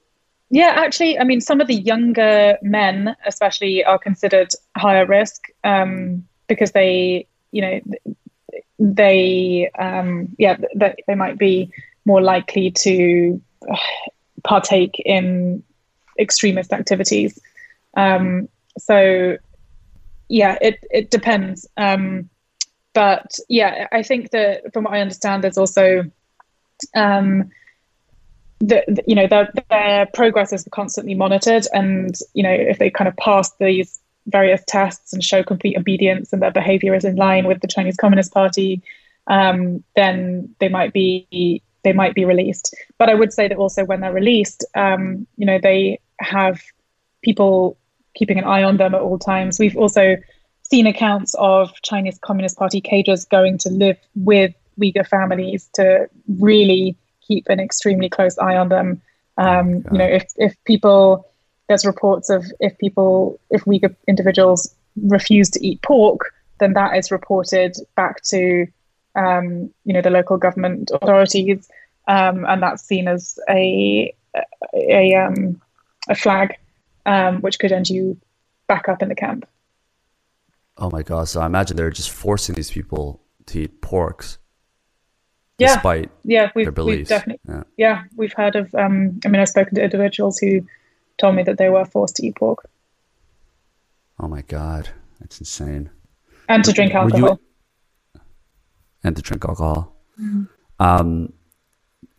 [0.48, 6.26] Yeah, actually, I mean, some of the younger men, especially, are considered higher risk um,
[6.48, 7.80] because they, you know,
[8.78, 11.70] they, um, yeah, they, they might be
[12.04, 13.40] more likely to
[14.44, 15.62] partake in
[16.18, 17.38] extremist activities.
[17.96, 19.36] Um, so,
[20.28, 21.66] yeah, it it depends.
[21.76, 22.28] Um,
[22.92, 26.04] but yeah, I think that from what I understand, there's also
[26.94, 27.50] um,
[28.60, 33.08] the, you know their, their progress is constantly monitored and you know if they kind
[33.08, 37.46] of pass these various tests and show complete obedience and their behavior is in line
[37.46, 38.82] with the Chinese Communist Party
[39.26, 42.74] um, then they might be they might be released.
[42.98, 46.60] But I would say that also when they're released um, you know they have
[47.22, 47.76] people
[48.14, 49.58] keeping an eye on them at all times.
[49.58, 50.16] We've also
[50.62, 56.96] seen accounts of Chinese Communist Party cadres going to live with Uyghur families to really
[57.26, 59.02] keep an extremely close eye on them.
[59.36, 61.28] Um, you know, if if people
[61.68, 67.10] there's reports of if people if Uyghur individuals refuse to eat pork, then that is
[67.10, 68.66] reported back to
[69.14, 71.68] um, you know the local government authorities,
[72.08, 74.14] um, and that's seen as a
[74.74, 75.60] a, um,
[76.08, 76.56] a flag
[77.06, 78.18] um, which could end you
[78.66, 79.48] back up in the camp.
[80.76, 81.28] Oh my god!
[81.28, 84.38] So I imagine they're just forcing these people to eat porks
[85.58, 85.74] yeah.
[85.74, 86.98] despite yeah, we've, their beliefs.
[86.98, 87.62] We've definitely, yeah.
[87.76, 88.74] yeah, we've heard of.
[88.74, 90.66] Um, I mean, I've spoken to individuals who
[91.18, 92.68] told me that they were forced to eat pork.
[94.18, 95.90] Oh my god, that's insane.
[96.48, 97.30] And to drink alcohol.
[97.30, 97.40] You,
[99.04, 99.94] and to drink alcohol.
[100.20, 100.44] Mm-hmm.
[100.80, 101.32] Um,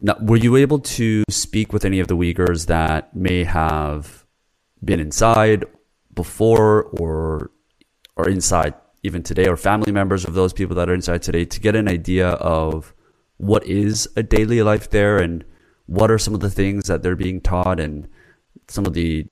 [0.02, 4.26] now, were you able to speak with any of the Uyghurs that may have
[4.84, 5.66] been inside
[6.14, 7.52] before, or
[8.16, 11.60] or inside even today, or family members of those people that are inside today, to
[11.60, 12.94] get an idea of
[13.38, 15.44] what is a daily life there and
[15.88, 18.08] what are some of the things that they're being taught and
[18.68, 19.26] some of the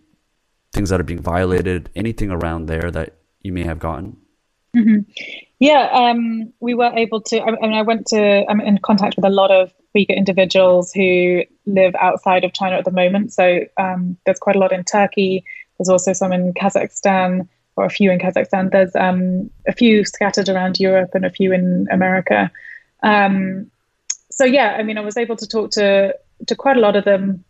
[0.72, 4.18] things that are being violated anything around there that you may have gotten
[4.76, 5.00] mm-hmm.
[5.68, 9.26] Yeah um, we were able to I, mean i went to i'm in contact with
[9.26, 13.46] a lot of uyghur individuals who live outside of china at the moment so
[13.78, 15.44] um, there's quite a lot in turkey
[15.78, 20.50] there's also some in kazakhstan or a few in kazakhstan there's um, a few scattered
[20.50, 22.52] around europe and a few in america
[23.04, 23.70] um,
[24.32, 26.16] so yeah, I mean, I was able to talk to
[26.48, 27.44] to quite a lot of them.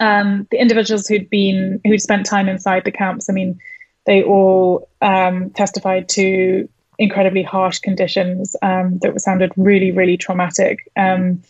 [0.00, 3.30] Um, the individuals who'd been who'd spent time inside the camps.
[3.30, 3.58] I mean,
[4.04, 10.90] they all um, testified to incredibly harsh conditions um, that sounded really, really traumatic.
[10.96, 11.42] Um,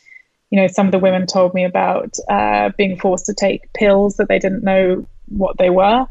[0.50, 4.16] you know, some of the women told me about uh, being forced to take pills
[4.16, 6.06] that they didn't know what they were.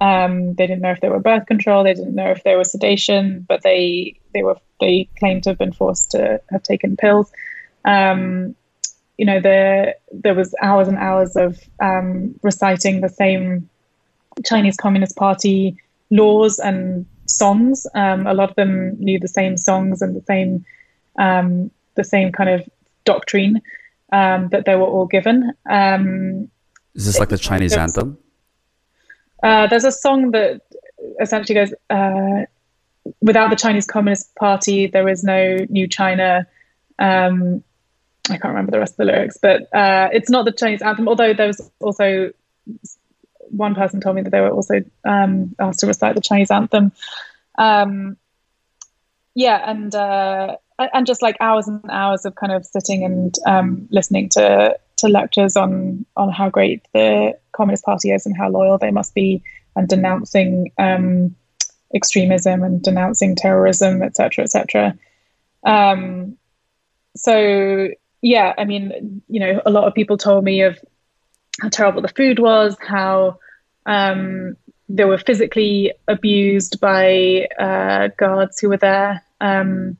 [0.00, 1.84] Um, they didn't know if they were birth control.
[1.84, 5.58] They didn't know if they were sedation, but they they were they claimed to have
[5.58, 7.30] been forced to have taken pills.
[7.84, 8.56] Um,
[9.18, 13.68] you know, there there was hours and hours of um, reciting the same
[14.44, 15.76] Chinese Communist Party
[16.10, 17.86] laws and songs.
[17.94, 20.64] Um, a lot of them knew the same songs and the same
[21.18, 22.68] um, the same kind of
[23.04, 23.60] doctrine
[24.12, 25.52] um, that they were all given.
[25.68, 26.50] Um,
[26.94, 28.18] Is this like the Chinese anthem?
[29.42, 30.62] Uh, there's a song that
[31.20, 32.46] essentially goes, uh,
[33.20, 36.46] "Without the Chinese Communist Party, there is no new China."
[36.98, 37.64] Um,
[38.30, 41.08] I can't remember the rest of the lyrics, but uh, it's not the Chinese anthem.
[41.08, 42.30] Although there was also
[43.52, 46.92] one person told me that they were also um, asked to recite the Chinese anthem.
[47.58, 48.16] Um,
[49.34, 53.88] yeah, and uh, and just like hours and hours of kind of sitting and um,
[53.90, 58.78] listening to to lectures on on how great the Communist Party is and how loyal
[58.78, 59.42] they must be,
[59.76, 61.34] and denouncing um,
[61.94, 64.98] extremism and denouncing terrorism, etc., etc.
[65.64, 66.36] Um,
[67.16, 67.88] so
[68.22, 70.78] yeah, I mean, you know, a lot of people told me of
[71.60, 73.38] how terrible the food was, how
[73.86, 74.56] um,
[74.88, 79.24] they were physically abused by uh, guards who were there.
[79.40, 79.96] Um,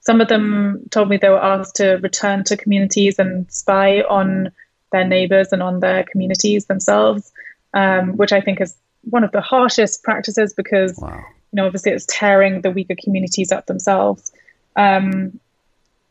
[0.00, 4.52] some of them told me they were asked to return to communities and spy on
[4.92, 7.32] their neighbors and on their communities themselves,
[7.74, 8.74] um, which I think is
[9.10, 11.16] one of the harshest practices because, wow.
[11.16, 14.32] you know, obviously it's tearing the Uyghur communities up themselves.
[14.76, 15.40] Um,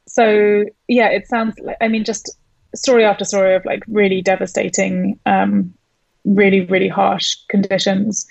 [0.08, 2.38] so yeah, it sounds like I mean just
[2.76, 5.74] story after story of like really devastating, um,
[6.26, 8.28] really really harsh conditions.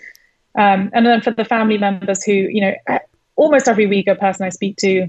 [0.56, 2.98] Um, and then for the family members who you know
[3.36, 5.08] almost every Uyghur person I speak to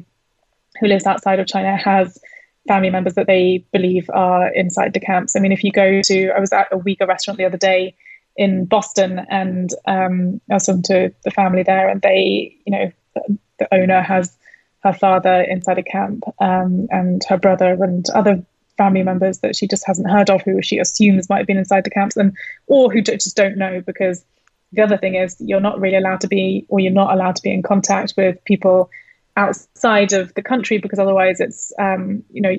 [0.79, 2.19] who lives outside of China has
[2.67, 5.35] family members that they believe are inside the camps.
[5.35, 7.95] I mean, if you go to, I was at a Uyghur restaurant the other day
[8.35, 12.91] in Boston, and um, I was talking to the family there, and they, you know,
[13.13, 14.35] the, the owner has
[14.83, 18.43] her father inside a camp, um, and her brother and other
[18.77, 21.83] family members that she just hasn't heard of, who she assumes might have been inside
[21.83, 22.35] the camps, and
[22.67, 24.23] or who just don't know because
[24.71, 27.41] the other thing is you're not really allowed to be, or you're not allowed to
[27.41, 28.89] be in contact with people
[29.37, 32.55] outside of the country because otherwise it's um, you know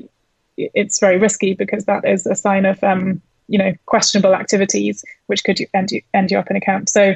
[0.57, 5.45] it's very risky because that is a sign of um, you know questionable activities which
[5.45, 6.89] could end you, end you up in a camp.
[6.89, 7.15] So,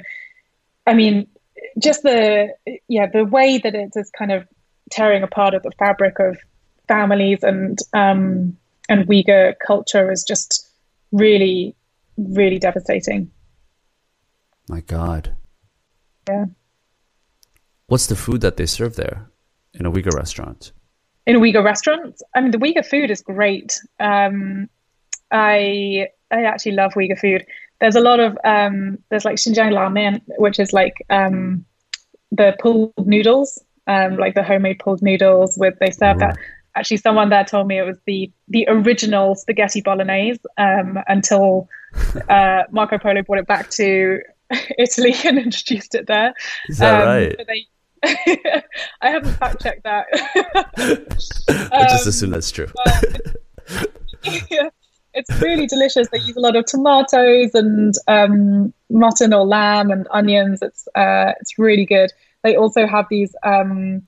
[0.87, 1.27] I mean,
[1.79, 2.55] just the
[2.89, 4.47] yeah the way that it is kind of
[4.91, 6.39] tearing apart of the fabric of
[6.89, 8.57] families and um,
[8.91, 10.69] and Uyghur culture is just
[11.13, 11.75] really
[12.19, 13.31] really devastating.
[14.69, 15.35] My God.
[16.29, 16.47] Yeah.
[17.87, 19.31] What's the food that they serve there?
[19.75, 20.73] in a Uyghur restaurant?
[21.27, 23.79] In a Uyghur restaurant, I mean, the Uyghur food is great.
[23.99, 24.69] Um,
[25.31, 27.47] I I actually love Uyghur food.
[27.81, 31.65] There's a lot of um, there's like Xinjiang ramen, which is like um,
[32.31, 35.57] the pulled noodles, um, like the homemade pulled noodles.
[35.59, 36.37] With they serve that.
[36.77, 41.69] Actually, someone there told me it was the the original spaghetti bolognese um, until
[42.29, 44.21] uh, Marco Polo brought it back to
[44.79, 46.35] Italy and introduced it there.
[46.69, 47.37] Is that um, right?
[47.47, 47.67] They,
[49.03, 50.07] I haven't fact checked that.
[51.73, 52.69] I just um, assume that's true.
[54.51, 54.71] yeah,
[55.13, 56.09] it's really delicious.
[56.09, 60.61] They use a lot of tomatoes and um, mutton or lamb and onions.
[60.63, 62.11] It's uh, it's really good.
[62.43, 64.03] They also have these um,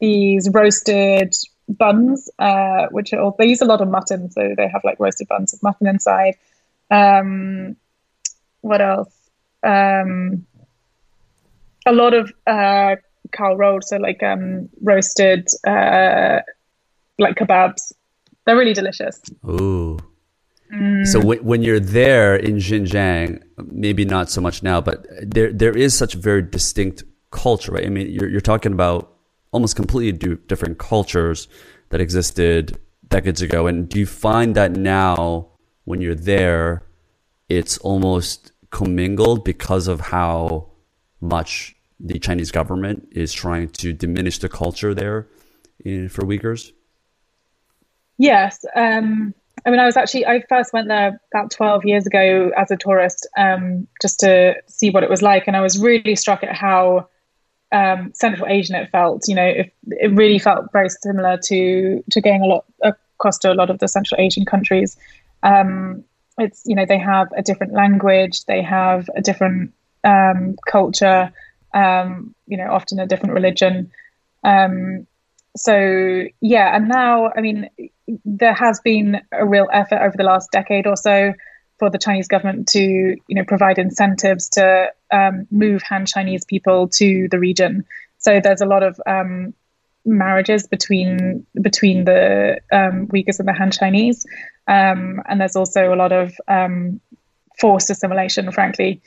[0.00, 1.34] these roasted
[1.68, 4.98] buns, uh, which are all, they use a lot of mutton, so they have like
[5.00, 6.36] roasted buns with mutton inside.
[6.90, 7.76] Um,
[8.60, 9.14] what else?
[9.62, 10.46] Um,
[11.86, 12.96] a lot of uh,
[13.40, 16.40] rolled, so like um, roasted uh,
[17.18, 17.92] like kebabs.
[18.44, 19.20] They're really delicious.
[19.48, 19.98] Ooh.
[20.72, 21.06] Mm.
[21.06, 25.76] So w- when you're there in Xinjiang, maybe not so much now, but there there
[25.76, 27.86] is such a very distinct culture, right?
[27.86, 29.11] I mean, you're you're talking about
[29.52, 31.48] almost completely do, different cultures
[31.90, 32.78] that existed
[33.08, 35.48] decades ago, and do you find that now
[35.84, 36.82] when you're there,
[37.48, 40.70] it's almost commingled because of how
[41.20, 45.28] much the Chinese government is trying to diminish the culture there
[45.84, 46.72] in, for Uyghurs?
[48.18, 48.64] Yes.
[48.74, 49.34] Um,
[49.64, 52.76] I mean, I was actually, I first went there about 12 years ago as a
[52.76, 55.44] tourist um, just to see what it was like.
[55.46, 57.08] And I was really struck at how
[57.72, 59.26] um, Central Asian it felt.
[59.28, 63.52] You know, it, it really felt very similar to, to going a lot across to
[63.52, 64.96] a lot of the Central Asian countries.
[65.42, 66.04] Um,
[66.38, 69.72] it's, you know, they have a different language, they have a different
[70.04, 71.32] um, culture
[71.74, 73.90] um, you know, often a different religion.
[74.44, 75.06] Um,
[75.56, 77.68] so yeah, and now, I mean,
[78.24, 81.32] there has been a real effort over the last decade or so
[81.82, 86.86] for the Chinese government to, you know, provide incentives to um, move Han Chinese people
[86.86, 87.84] to the region.
[88.18, 89.52] So there's a lot of um,
[90.04, 94.24] marriages between between the um, Uyghurs and the Han Chinese,
[94.68, 97.00] um, and there's also a lot of um,
[97.58, 99.02] forced assimilation, frankly.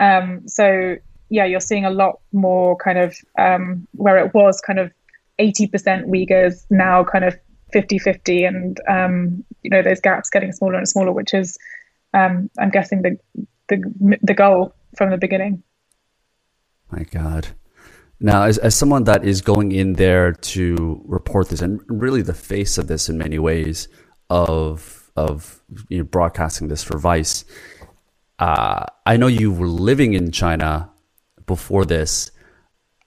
[0.00, 0.98] Um, so
[1.30, 3.16] yeah, you're seeing a lot more kind of
[3.94, 4.92] where it was kind of
[5.40, 7.36] 80% Uyghurs, now kind of
[7.72, 8.44] 50 50.
[8.44, 8.80] And,
[9.64, 11.58] you know, those gaps getting smaller and smaller, which is,
[12.14, 13.18] um, I'm guessing, the,
[13.68, 15.62] the, the goal from the beginning.
[16.90, 17.48] My God.
[18.20, 22.34] Now, as, as someone that is going in there to report this, and really the
[22.34, 23.88] face of this in many ways
[24.28, 27.44] of of you know, broadcasting this for Vice,
[28.38, 30.90] uh, I know you were living in China
[31.46, 32.30] before this,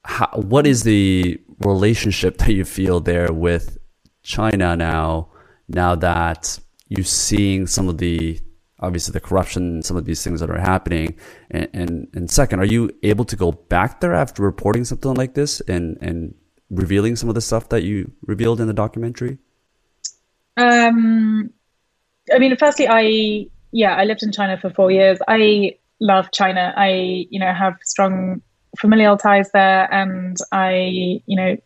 [0.03, 3.77] how, what is the relationship that you feel there with
[4.21, 5.29] China now?
[5.67, 8.39] Now that you're seeing some of the
[8.83, 11.15] obviously the corruption, some of these things that are happening,
[11.49, 15.33] and, and and second, are you able to go back there after reporting something like
[15.33, 16.35] this and and
[16.69, 19.37] revealing some of the stuff that you revealed in the documentary?
[20.57, 21.49] Um,
[22.33, 25.17] I mean, firstly, I yeah, I lived in China for four years.
[25.27, 26.73] I love China.
[26.77, 28.41] I, you know, have strong
[28.77, 31.57] familial ties there, and I, you know,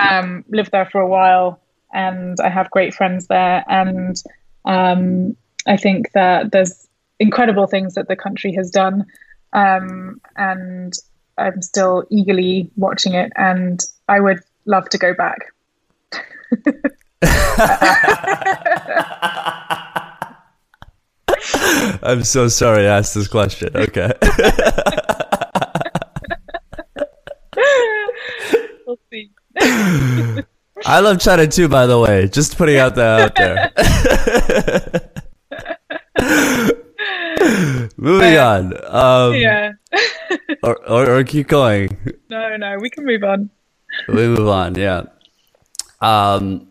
[0.00, 1.60] um, lived there for a while,
[1.92, 4.16] and I have great friends there, and
[4.64, 5.36] um,
[5.66, 6.86] I think that there's
[7.18, 9.06] incredible things that the country has done,
[9.52, 10.92] um, and
[11.38, 15.38] I'm still eagerly watching it, and I would love to go back.
[22.02, 23.76] I'm so sorry I asked this question.
[23.76, 24.12] Okay.
[28.86, 29.30] we'll see.
[30.84, 32.28] I love China too, by the way.
[32.28, 33.72] Just putting out that out there.
[38.06, 38.72] Moving on.
[38.86, 39.72] Um, yeah.
[40.62, 41.96] or, or, or keep going.
[42.30, 43.50] No, no, we can move on.
[44.08, 44.74] we move on.
[44.76, 45.04] Yeah.
[46.00, 46.68] Um,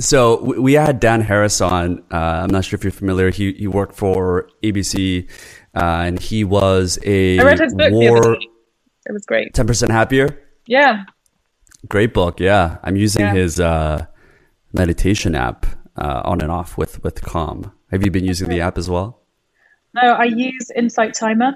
[0.00, 2.02] so we, we had Dan Harris on.
[2.12, 3.30] Uh, I'm not sure if you're familiar.
[3.30, 5.28] He he worked for ABC,
[5.74, 8.34] uh, and he was a I read his book war.
[8.34, 9.54] It was great.
[9.54, 10.38] ten percent happier.
[10.66, 11.04] Yeah.
[11.88, 12.40] Great book.
[12.40, 13.34] Yeah, I'm using Yeah.
[13.34, 14.06] his uh,
[14.72, 17.70] meditation app uh, on and off with with Calm.
[17.90, 19.19] Have you been using the app as well?
[19.94, 21.54] No, I use Insight Timer,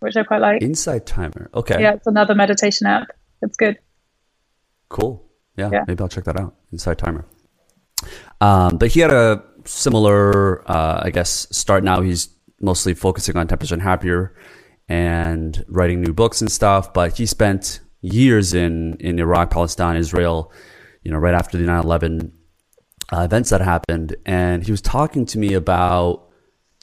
[0.00, 0.62] which I quite like.
[0.62, 1.50] Insight Timer.
[1.54, 1.80] Okay.
[1.80, 3.08] Yeah, it's another meditation app.
[3.42, 3.78] It's good.
[4.88, 5.24] Cool.
[5.56, 5.84] Yeah, Yeah.
[5.86, 6.54] maybe I'll check that out.
[6.72, 7.24] Insight Timer.
[8.40, 12.00] Um, but he had a similar, uh, I guess, start now.
[12.02, 12.28] He's
[12.60, 14.34] mostly focusing on 10% happier
[14.88, 16.92] and writing new books and stuff.
[16.92, 20.52] But he spent years in, in Iraq, Palestine, Israel,
[21.02, 22.32] you know, right after the 9 11
[23.12, 24.14] uh, events that happened.
[24.26, 26.25] And he was talking to me about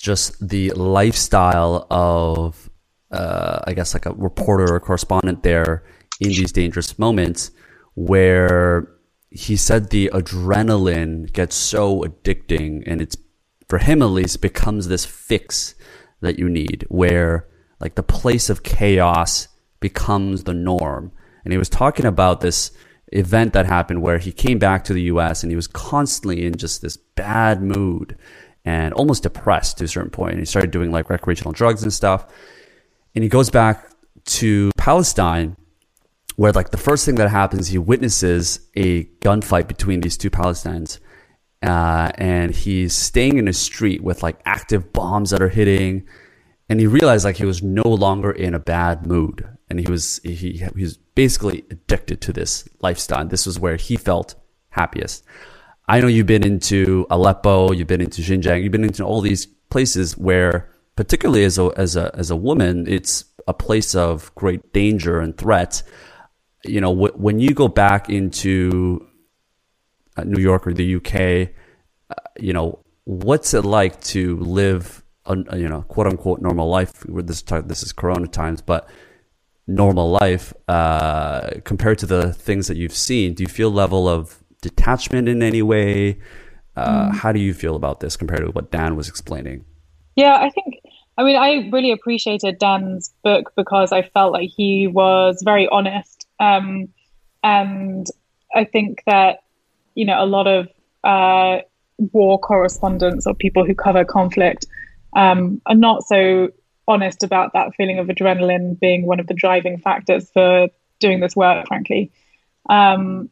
[0.03, 2.69] just the lifestyle of,
[3.09, 5.85] uh, I guess, like a reporter or correspondent there
[6.19, 7.51] in these dangerous moments
[7.95, 8.89] where
[9.29, 13.15] he said the adrenaline gets so addicting and it's
[13.69, 15.73] for him at least becomes this fix
[16.19, 17.47] that you need where
[17.79, 19.47] like the place of chaos
[19.79, 21.13] becomes the norm.
[21.45, 22.71] And he was talking about this
[23.13, 26.55] event that happened where he came back to the US and he was constantly in
[26.55, 28.17] just this bad mood
[28.65, 31.91] and almost depressed to a certain point and he started doing like recreational drugs and
[31.91, 32.27] stuff
[33.15, 33.89] and he goes back
[34.25, 35.55] to Palestine
[36.35, 40.99] where like the first thing that happens, he witnesses a gunfight between these two Palestinians,
[41.61, 46.07] uh, and he's staying in a street with like active bombs that are hitting,
[46.69, 50.19] and he realized like he was no longer in a bad mood, and he was
[50.23, 50.35] he
[50.75, 53.25] he was basically addicted to this lifestyle.
[53.25, 54.35] This was where he felt
[54.69, 55.23] happiest.
[55.87, 59.45] I know you've been into Aleppo, you've been into Xinjiang, you've been into all these
[59.45, 64.71] places where, particularly as a as a as a woman, it's a place of great
[64.71, 65.83] danger and threat
[66.65, 69.05] you know, wh- when you go back into
[70.17, 71.53] uh, New York or the UK,
[72.09, 76.69] uh, you know, what's it like to live, a, a, you know, quote unquote normal
[76.69, 77.05] life?
[77.07, 78.89] Where this time, this is Corona times, but
[79.67, 83.33] normal life uh, compared to the things that you've seen.
[83.33, 86.17] Do you feel level of detachment in any way?
[86.75, 89.65] Uh, How do you feel about this compared to what Dan was explaining?
[90.15, 90.79] Yeah, I think,
[91.17, 96.27] I mean, I really appreciated Dan's book because I felt like he was very honest.
[96.39, 96.87] Um,
[97.43, 98.07] and
[98.55, 99.43] I think that,
[99.93, 100.67] you know, a lot of
[101.03, 101.61] uh,
[101.97, 104.65] war correspondents or people who cover conflict
[105.15, 106.49] um, are not so
[106.87, 111.35] honest about that feeling of adrenaline being one of the driving factors for doing this
[111.35, 112.11] work, frankly.
[112.69, 113.29] Um,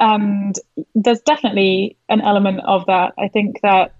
[0.00, 0.54] and
[0.94, 3.12] there's definitely an element of that.
[3.18, 3.94] I think that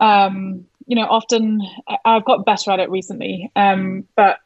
[0.00, 1.60] um, you know, often
[2.04, 4.38] I've got better at it recently, um, but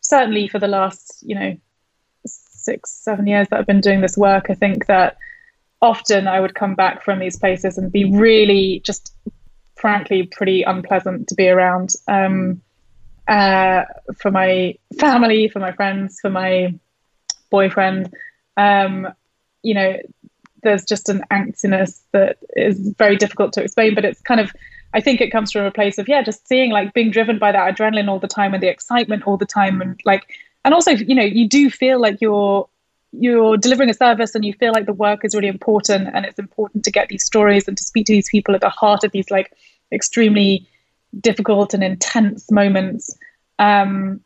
[0.00, 1.56] certainly for the last, you know,
[2.26, 5.16] six, seven years that I've been doing this work, I think that
[5.80, 9.14] often I would come back from these places and be really just
[9.76, 12.60] frankly pretty unpleasant to be around um,
[13.28, 13.84] uh,
[14.20, 16.74] for my family, for my friends, for my
[17.50, 18.12] boyfriend.
[18.56, 19.06] Um,
[19.62, 19.96] you know,
[20.62, 24.50] there's just an angstiness that is very difficult to explain, but it's kind of,
[24.94, 27.52] I think it comes from a place of, yeah, just seeing like being driven by
[27.52, 29.80] that adrenaline all the time and the excitement all the time.
[29.80, 30.26] And like,
[30.64, 32.68] and also, you know, you do feel like you're,
[33.12, 36.38] you're delivering a service and you feel like the work is really important and it's
[36.38, 39.12] important to get these stories and to speak to these people at the heart of
[39.12, 39.52] these like
[39.92, 40.66] extremely
[41.20, 43.16] difficult and intense moments.
[43.58, 44.20] Um,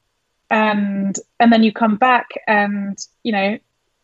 [0.51, 3.59] and, and then you come back and, you know,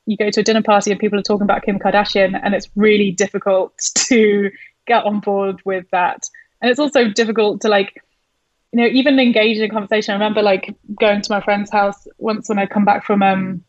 [0.08, 2.68] you go to a dinner party and people are talking about Kim Kardashian, and it's
[2.74, 3.78] really difficult
[4.08, 4.50] to
[4.86, 6.24] get on board with that.
[6.62, 8.02] And it's also difficult to like,
[8.72, 10.12] you know, even engage in a conversation.
[10.12, 13.62] I remember like going to my friend's house once when I come back from um,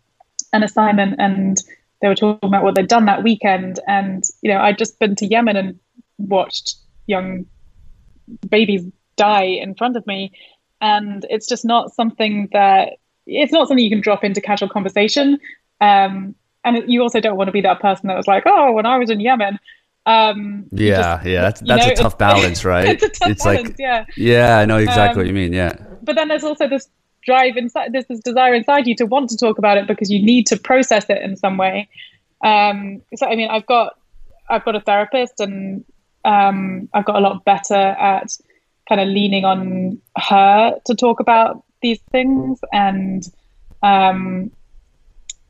[0.53, 1.57] an assignment, and
[2.01, 3.81] they were talking about what they'd done that weekend.
[3.85, 5.79] And you know, I'd just been to Yemen and
[6.17, 7.47] watched young
[8.49, 8.85] babies
[9.17, 10.31] die in front of me,
[10.79, 12.93] and it's just not something that
[13.25, 15.37] it's not something you can drop into casual conversation.
[15.81, 18.85] Um, and you also don't want to be that person that was like, "Oh, when
[18.85, 19.59] I was in Yemen."
[20.05, 22.89] Um, Yeah, just- yeah, that's that's know, a tough balance, right?
[22.89, 24.05] it's a tough balance, like, yeah.
[24.17, 25.53] yeah, I know exactly what you Um, mean.
[25.53, 26.87] Yeah, But then there's also this
[27.25, 30.23] drive inside, there's this desire inside you to want to talk about it because you
[30.23, 31.87] need to process it in some way.
[32.43, 33.97] Um, so I mean, I've got
[34.49, 35.83] I've got a therapist, and
[36.25, 38.35] um, I've got a lot better at
[38.87, 43.23] kind of leaning on her to talk about these things and
[43.83, 44.49] um,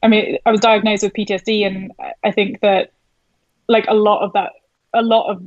[0.02, 1.92] I mean, I was diagnosed with PTSD, and
[2.24, 2.94] I think that
[3.68, 4.54] like a lot of that,
[4.94, 5.44] a lot of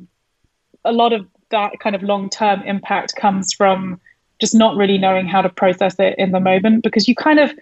[0.85, 4.01] a lot of that kind of long term impact comes from
[4.41, 7.53] just not really knowing how to process it in the moment because you kind of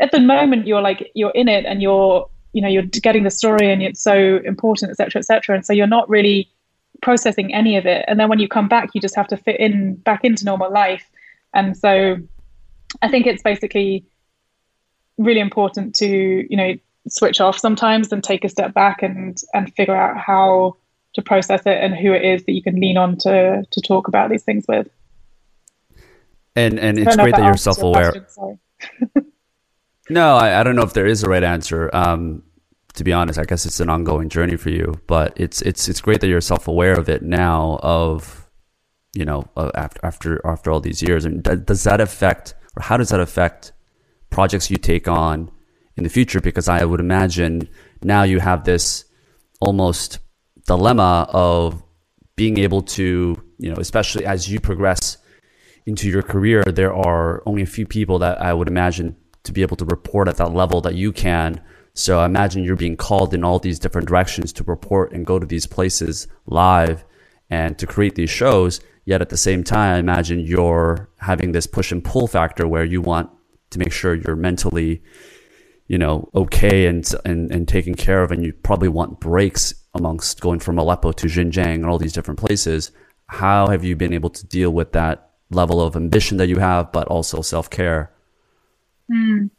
[0.00, 3.30] at the moment you're like you're in it and you're you know you're getting the
[3.30, 6.48] story and it's so important etc etc and so you're not really
[7.00, 8.04] processing any of it.
[8.06, 10.70] And then when you come back you just have to fit in back into normal
[10.70, 11.10] life.
[11.54, 12.18] And so
[13.00, 14.04] i think it's basically
[15.18, 16.74] really important to you know
[17.08, 20.76] switch off sometimes and take a step back and and figure out how
[21.14, 24.08] to process it and who it is that you can lean on to to talk
[24.08, 24.88] about these things with
[26.54, 28.12] and and it's great that, that you're self-aware
[30.10, 32.42] no I, I don't know if there is a right answer um
[32.94, 35.00] to be honest, I guess it's an ongoing journey for you.
[35.06, 37.78] But it's it's it's great that you're self aware of it now.
[37.82, 38.48] Of
[39.14, 42.96] you know, uh, after after after all these years, and does that affect or how
[42.96, 43.72] does that affect
[44.32, 45.50] projects you take on
[45.96, 46.40] in the future?
[46.40, 47.68] Because I would imagine
[48.02, 49.04] now you have this
[49.60, 50.18] almost
[50.66, 51.82] dilemma of
[52.34, 55.18] being able to you know, especially as you progress
[55.86, 59.62] into your career, there are only a few people that I would imagine to be
[59.62, 61.60] able to report at that level that you can
[61.94, 65.38] so I imagine you're being called in all these different directions to report and go
[65.38, 67.04] to these places live
[67.50, 68.80] and to create these shows.
[69.04, 72.84] Yet at the same time, I imagine you're having this push and pull factor where
[72.84, 73.30] you want
[73.72, 75.02] to make sure you're mentally,
[75.86, 78.30] you know, okay and, and, and taken care of.
[78.30, 82.40] And you probably want breaks amongst going from Aleppo to Xinjiang and all these different
[82.40, 82.92] places.
[83.26, 86.92] How have you been able to deal with that level of ambition that you have,
[86.92, 88.12] but also self care?
[89.10, 89.50] Mm.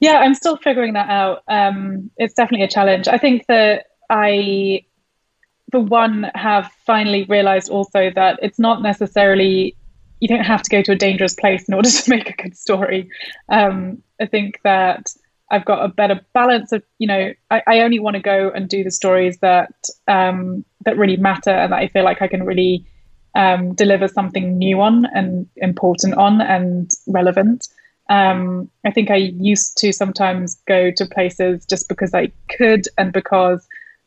[0.00, 1.42] Yeah, I'm still figuring that out.
[1.46, 3.06] Um, it's definitely a challenge.
[3.06, 4.84] I think that I,
[5.70, 9.76] for one, have finally realized also that it's not necessarily,
[10.20, 12.56] you don't have to go to a dangerous place in order to make a good
[12.56, 13.10] story.
[13.48, 15.12] Um, I think that
[15.50, 18.68] I've got a better balance of, you know, I, I only want to go and
[18.68, 19.72] do the stories that
[20.06, 22.86] um, that really matter and that I feel like I can really
[23.34, 27.68] um, deliver something new on and important on and relevant.
[28.08, 33.12] Um, I think I used to sometimes go to places just because I could and
[33.12, 33.66] because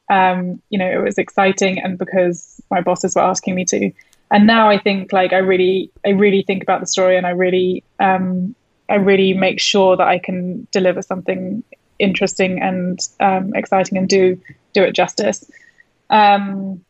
[0.10, 3.92] um, you know it was exciting and because my bosses were asking me to.
[4.34, 7.30] And now I think like I really I really think about the story and I
[7.30, 8.56] really um,
[8.90, 11.64] I really make sure that I can deliver something
[12.00, 14.42] interesting and um, exciting and do
[14.74, 15.50] do it justice.
[16.10, 16.84] Um,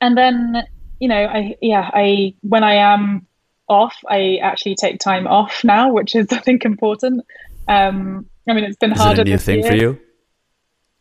[0.00, 0.64] and then
[1.00, 3.26] you know I yeah I when I am
[3.68, 3.96] off.
[4.08, 7.24] I actually take time off now, which is I think important.
[7.68, 9.22] Um, I mean, it's been is harder.
[9.22, 9.70] It a new thing year.
[9.70, 10.00] for you?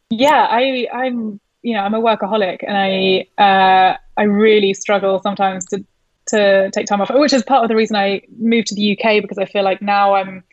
[0.09, 1.39] Yeah, I, I'm.
[1.61, 5.84] You know, I'm a workaholic, and I uh, I really struggle sometimes to
[6.28, 9.22] to take time off, which is part of the reason I moved to the UK
[9.22, 10.43] because I feel like now I'm.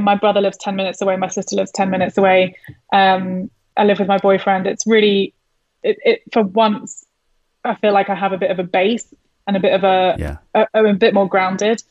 [0.00, 1.16] My brother lives ten minutes away.
[1.16, 2.56] My sister lives ten minutes away.
[2.92, 4.66] Um, I live with my boyfriend.
[4.66, 5.34] It's really,
[5.82, 7.04] it, it for once,
[7.64, 9.12] I feel like I have a bit of a base
[9.46, 10.36] and a bit of a, yeah.
[10.54, 11.82] a, a, bit more grounded.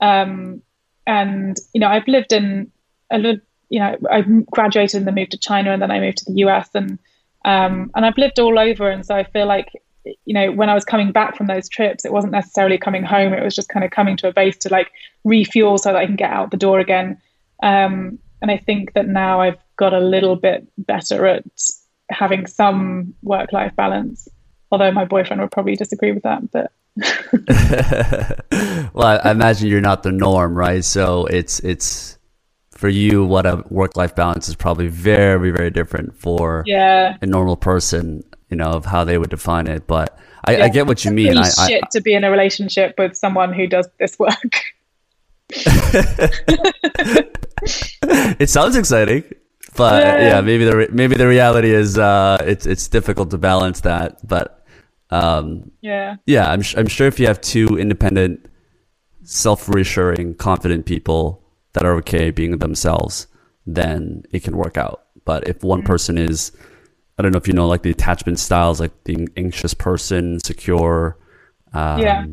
[0.00, 0.62] Um,
[1.06, 2.70] and you know, I've lived in
[3.10, 6.18] a little, you know, I graduated and then moved to China, and then I moved
[6.18, 6.98] to the US, and
[7.44, 9.72] um, and I've lived all over, and so I feel like
[10.04, 13.32] you know when I was coming back from those trips, it wasn't necessarily coming home;
[13.32, 14.90] it was just kind of coming to a base to like
[15.24, 17.20] refuel so that I can get out the door again.
[17.62, 21.44] Um, and I think that now I've got a little bit better at
[22.10, 24.28] having some work-life balance.
[24.72, 26.72] Although my boyfriend would probably disagree with that, but
[28.94, 30.84] well, I imagine you're not the norm, right?
[30.84, 32.18] So it's it's
[32.70, 37.16] for you what a work life balance is probably very very different for yeah.
[37.22, 38.22] a normal person,
[38.52, 39.86] you know, of how they would define it.
[39.86, 41.38] But I, yeah, I get what you mean.
[41.38, 44.52] I, shit I, to be in a relationship with someone who does this work.
[48.38, 49.24] it sounds exciting,
[49.74, 50.20] but yeah.
[50.20, 54.18] yeah, maybe the maybe the reality is uh, it's it's difficult to balance that.
[54.28, 54.62] But
[55.08, 56.16] um, yeah.
[56.26, 58.46] Yeah, I'm, I'm sure if you have two independent,
[59.22, 61.42] self reassuring, confident people
[61.74, 63.26] that are okay being themselves,
[63.66, 65.04] then it can work out.
[65.24, 65.86] But if one mm-hmm.
[65.86, 66.52] person is,
[67.18, 71.18] I don't know if you know, like the attachment styles, like the anxious person, secure.
[71.72, 72.24] Um, yeah.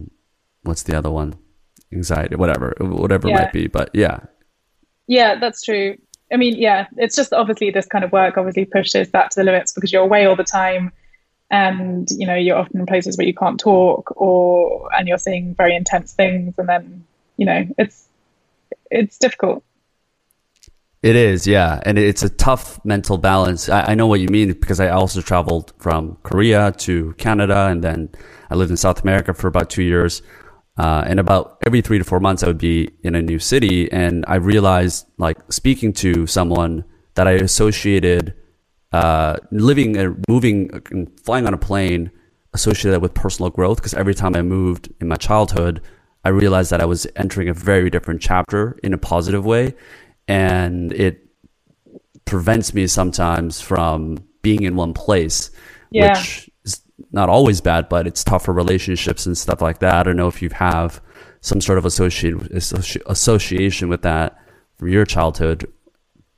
[0.64, 1.36] What's the other one?
[1.92, 3.36] Anxiety, whatever, whatever yeah.
[3.36, 3.68] it might be.
[3.68, 4.20] But yeah.
[5.08, 5.98] Yeah, that's true.
[6.32, 9.44] I mean, yeah, it's just obviously this kind of work obviously pushes that to the
[9.44, 10.92] limits because you're away all the time
[11.52, 15.56] and you know you're often in places where you can't talk or and you're seeing
[15.56, 17.04] very intense things and then
[17.38, 18.08] you know it's
[18.92, 19.64] it's difficult
[21.02, 21.80] it is yeah.
[21.86, 23.70] And it's a tough mental balance.
[23.70, 27.84] I, I, know what you mean because i also traveled from korea to canada and
[27.84, 28.10] then
[28.50, 30.22] i lived in south america for about two years.
[30.78, 33.92] Uh, and about every three to four months i would be in a new city.
[33.92, 36.84] And i realized like speaking to someone
[37.16, 38.34] that I associated
[38.94, 42.12] uh, living and moving and flying on a plane
[42.54, 45.82] associated with personal growth because every time I moved in my childhood,
[46.24, 49.76] I realized that I was entering a very different chapter in a positive way.
[50.30, 51.26] And it
[52.26, 55.50] prevents me sometimes from being in one place,
[55.90, 56.10] yeah.
[56.18, 59.96] which is not always bad, but it's tough for relationships and stuff like that.
[59.96, 61.02] I don't know if you have
[61.42, 62.48] some sort of association
[63.08, 64.38] association with that
[64.78, 65.72] from your childhood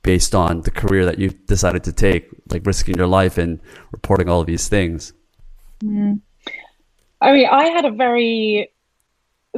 [0.02, 3.60] based on the career that you decided to take, like risking your life and
[3.92, 5.12] reporting all of these things.
[5.84, 6.20] Mm.
[7.20, 8.70] I mean, I had a very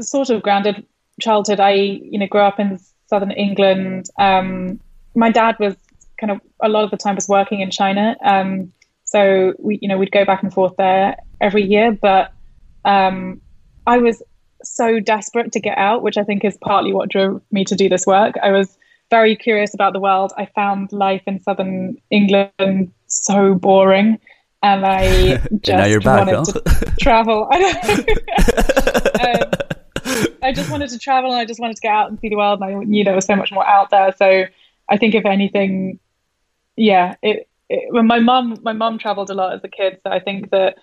[0.01, 0.87] sort of grounded
[1.21, 1.61] childhood.
[1.61, 2.79] I, you know, grew up in
[3.15, 4.07] southern England.
[4.19, 4.81] Um,
[5.15, 5.77] my dad was
[6.19, 8.17] kind of a lot of the time was working in China.
[8.25, 8.73] Um,
[9.05, 11.93] so we, you know, we'd go back and forth there every year.
[11.93, 12.33] But
[12.85, 13.41] um,
[13.87, 14.21] I was
[14.65, 17.89] so desperate to get out, which I think is partly what drove me to do
[17.89, 18.35] this work.
[18.43, 18.77] I was
[19.11, 20.33] very curious about the world.
[20.37, 24.19] I found life in southern England so boring
[24.65, 27.47] and I just back, wanted to travel.
[27.53, 27.59] I,
[29.21, 29.44] um,
[30.45, 32.37] I just wanted to travel and I just wanted to get out and see the
[32.37, 32.61] world.
[32.61, 34.13] And I knew there was so much more out there.
[34.17, 34.45] So
[34.89, 35.99] I think if anything,
[36.77, 40.13] yeah, it, it when my mom my mom traveled a lot as a kid, so
[40.13, 40.77] I think that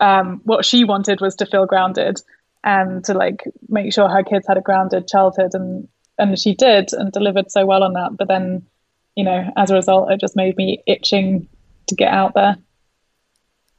[0.00, 2.20] um, what she wanted was to feel grounded
[2.62, 5.88] and to like make sure her kids had a grounded childhood, and
[6.18, 8.16] and she did and delivered so well on that.
[8.16, 8.66] But then,
[9.14, 11.48] you know, as a result, it just made me itching
[11.86, 12.56] to get out there.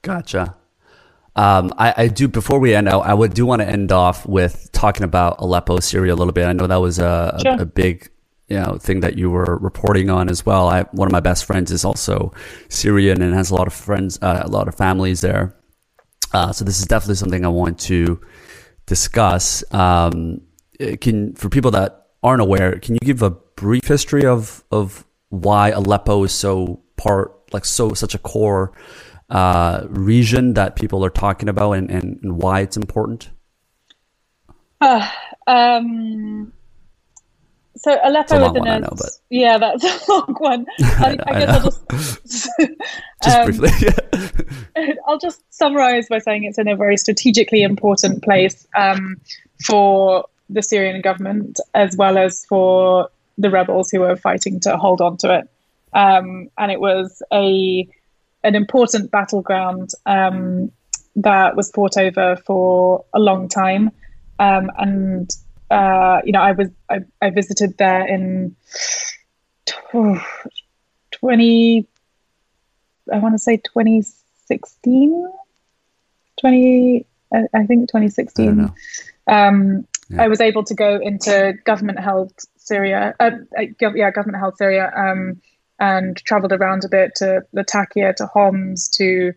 [0.02, 0.56] Gotcha.
[1.38, 2.90] Um, I, I, do before we end.
[2.90, 6.34] I, I would do want to end off with talking about Aleppo, Syria, a little
[6.34, 6.48] bit.
[6.48, 7.54] I know that was a, sure.
[7.54, 8.10] a, a big
[8.48, 10.68] you know thing that you were reporting on as well.
[10.68, 12.34] I, one of my best friends is also
[12.70, 15.56] Syrian and has a lot of friends, uh, a lot of families there.
[16.34, 18.20] Uh, so this is definitely something I want to
[18.88, 19.64] discuss.
[19.72, 20.42] Um,
[21.02, 25.70] can for people that aren't aware, can you give a brief history of of why
[25.70, 28.74] Aleppo is so part like so such a core
[29.30, 33.30] uh, region that people are talking about and, and, and why it's important?
[34.82, 35.08] Uh,
[35.48, 36.54] um,
[37.76, 39.10] so Aleppo is in a, know, but...
[39.30, 40.66] yeah, that's a long one.
[40.80, 42.50] I, I, I guess I will just
[43.24, 43.70] just um, briefly.
[44.76, 44.94] Yeah.
[45.08, 49.20] I'll just summarize by saying it's in a very strategically important place um,
[49.66, 55.02] for the Syrian government as well as for the rebels who were fighting to hold
[55.02, 55.50] on to it.
[55.94, 57.88] Um, and it was a
[58.48, 60.72] an important battleground um,
[61.18, 63.92] that was fought over for a long time.
[64.40, 65.30] Um, and
[65.70, 68.56] uh, you know, I was I, I visited there in
[71.12, 71.88] twenty.
[73.14, 75.32] I want to say 2016,
[76.40, 77.06] 20.
[77.32, 78.70] I think 2016.
[79.28, 80.24] I, um, yeah.
[80.24, 83.16] I was able to go into government held Syria.
[83.20, 83.62] Uh, uh
[83.96, 84.92] yeah, government held Syria.
[84.96, 85.42] Um,
[85.80, 89.34] and traveled around a bit to Latakia, to Homs, to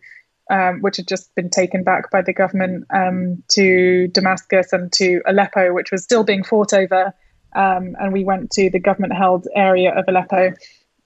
[0.51, 5.23] um, which had just been taken back by the government, um, to Damascus and to
[5.27, 7.15] Aleppo, which was still being fought over.
[7.55, 10.53] Um, and we went to the government-held area of Aleppo,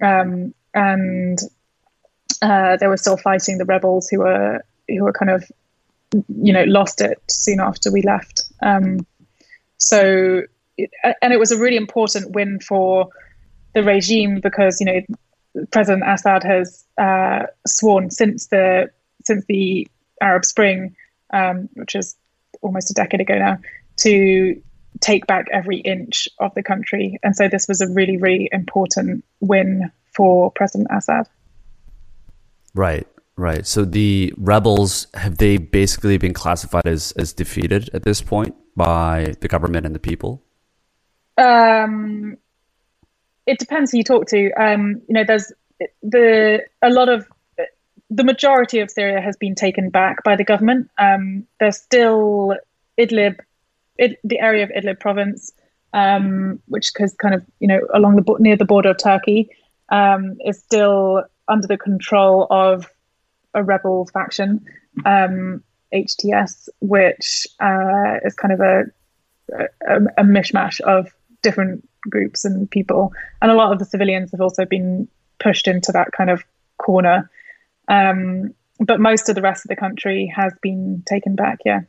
[0.02, 1.38] um, and
[2.42, 5.50] uh, they were still fighting the rebels who were who were kind of,
[6.28, 8.42] you know, lost it soon after we left.
[8.62, 9.06] Um,
[9.78, 10.42] so,
[11.22, 13.08] and it was a really important win for
[13.74, 15.00] the regime because you know
[15.70, 18.90] President Assad has uh, sworn since the
[19.24, 19.86] since the
[20.20, 20.96] Arab Spring,
[21.32, 22.16] um, which is
[22.62, 23.58] almost a decade ago now,
[23.98, 24.60] to
[25.00, 29.24] take back every inch of the country, and so this was a really really important
[29.40, 31.28] win for President Assad.
[32.74, 33.06] Right,
[33.36, 33.66] right.
[33.66, 39.34] So the rebels have they basically been classified as as defeated at this point by
[39.40, 40.42] the government and the people?
[41.36, 42.38] Um,
[43.46, 44.50] it depends who you talk to.
[44.52, 45.52] Um, you know, there's
[46.02, 47.26] the a lot of
[48.10, 50.90] the majority of Syria has been taken back by the government.
[50.98, 52.54] Um, there's still
[52.98, 53.38] Idlib,
[53.98, 55.52] Id, the area of Idlib province,
[55.92, 59.50] um, which is kind of you know along the near the border of Turkey,
[59.90, 62.88] um, is still under the control of
[63.54, 64.64] a rebel faction,
[65.04, 68.84] HTS, um, which uh, is kind of a,
[69.88, 71.12] a, a mishmash of
[71.44, 73.12] different groups and people.
[73.40, 75.06] And a lot of the civilians have also been
[75.38, 76.42] pushed into that kind of
[76.78, 77.30] corner.
[77.86, 81.82] Um, but most of the rest of the country has been taken back, yeah.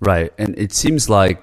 [0.00, 0.32] Right.
[0.36, 1.42] And it seems like,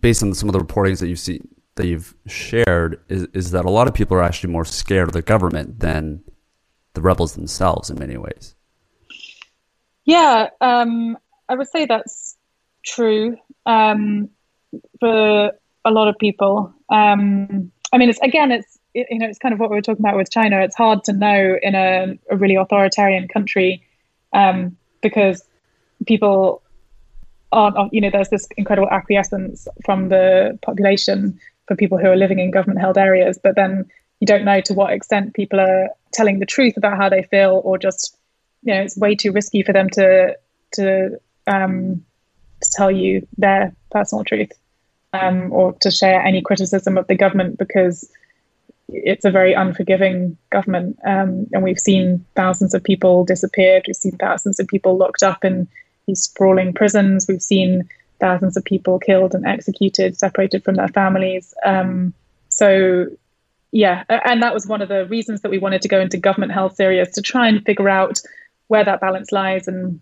[0.00, 3.64] based on some of the reportings that you've seen, that you've shared, is, is that
[3.64, 6.22] a lot of people are actually more scared of the government than
[6.94, 8.54] the rebels themselves in many ways.
[10.04, 11.16] Yeah, um,
[11.48, 12.36] I would say that's
[12.84, 14.28] true um,
[14.98, 15.52] for
[15.84, 16.72] a lot of people.
[16.90, 20.04] Um, I mean, it's again, it's you know, it's kind of what we were talking
[20.04, 20.60] about with China.
[20.60, 23.82] It's hard to know in a, a really authoritarian country
[24.32, 25.44] um, because
[26.06, 26.62] people
[27.52, 32.40] aren't, you know, there's this incredible acquiescence from the population for people who are living
[32.40, 36.40] in government held areas, but then you don't know to what extent people are telling
[36.40, 38.16] the truth about how they feel or just,
[38.62, 40.36] you know, it's way too risky for them to,
[40.72, 42.04] to, um,
[42.60, 44.50] to tell you their personal truth
[45.12, 48.10] um, or to share any criticism of the government because
[48.88, 50.98] it's a very unforgiving government.
[51.04, 53.84] Um, and we've seen thousands of people disappeared.
[53.86, 55.68] We've seen thousands of people locked up in
[56.06, 57.26] these sprawling prisons.
[57.28, 57.88] We've seen
[58.18, 61.54] thousands of people killed and executed, separated from their families.
[61.64, 62.12] Um,
[62.48, 63.06] so,
[63.72, 66.52] yeah, and that was one of the reasons that we wanted to go into government
[66.52, 68.20] health Syria to try and figure out
[68.66, 70.00] where that balance lies and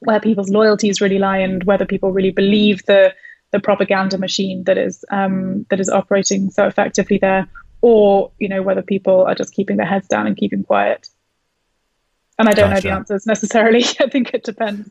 [0.00, 3.14] where people's loyalties really lie and whether people really believe the
[3.54, 7.46] the propaganda machine that is um, that is operating so effectively there,
[7.82, 11.08] or you know whether people are just keeping their heads down and keeping quiet.
[12.36, 12.88] And I don't gotcha.
[12.88, 13.84] know the answers necessarily.
[14.00, 14.90] I think it depends.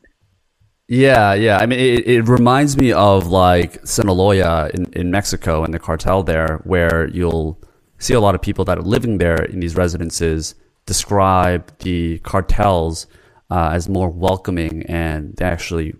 [0.87, 1.57] Yeah, yeah.
[1.57, 6.23] I mean, it, it reminds me of like Sinaloa in, in Mexico and the cartel
[6.23, 7.61] there, where you'll
[7.99, 10.55] see a lot of people that are living there in these residences
[10.85, 13.07] describe the cartels
[13.51, 15.93] uh, as more welcoming and they actually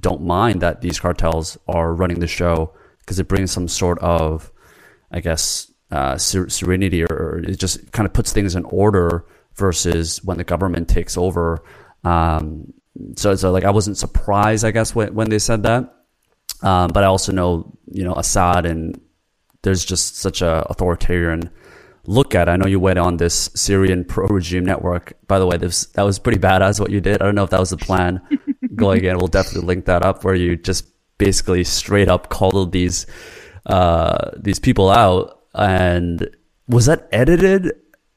[0.00, 4.52] don't mind that these cartels are running the show because it brings some sort of,
[5.10, 9.24] I guess, uh, serenity or it just kind of puts things in order
[9.54, 11.64] versus when the government takes over.
[12.04, 12.72] Um,
[13.16, 15.94] so, so like I wasn't surprised, I guess, when, when they said that.
[16.62, 19.00] Um, but I also know, you know, Assad and
[19.62, 21.50] there's just such a authoritarian
[22.04, 22.48] look at.
[22.48, 25.14] I know you went on this Syrian pro regime network.
[25.26, 27.20] By the way, this that was pretty badass what you did.
[27.22, 28.20] I don't know if that was the plan
[28.78, 29.18] going in.
[29.18, 30.86] We'll definitely link that up where you just
[31.18, 33.06] basically straight up called these
[33.66, 35.42] uh, these people out.
[35.54, 36.28] And
[36.68, 37.72] was that edited?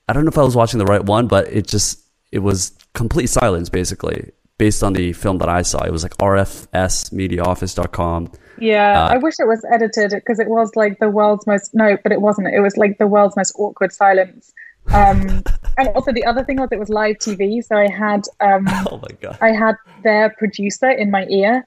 [0.08, 2.02] I don't know if I was watching the right one, but it just
[2.32, 5.84] it was complete silence basically based on the film that I saw.
[5.84, 8.32] It was like rfsmediaoffice.com.
[8.60, 11.98] Yeah, uh, I wish it was edited because it was like the world's most no,
[12.04, 12.50] but it wasn't.
[12.50, 14.54] It was like the world's most awkward silence.
[14.88, 15.44] Um,
[15.78, 19.00] and also the other thing was it was live TV, so I had um, oh
[19.02, 21.66] my god, I had their producer in my ear,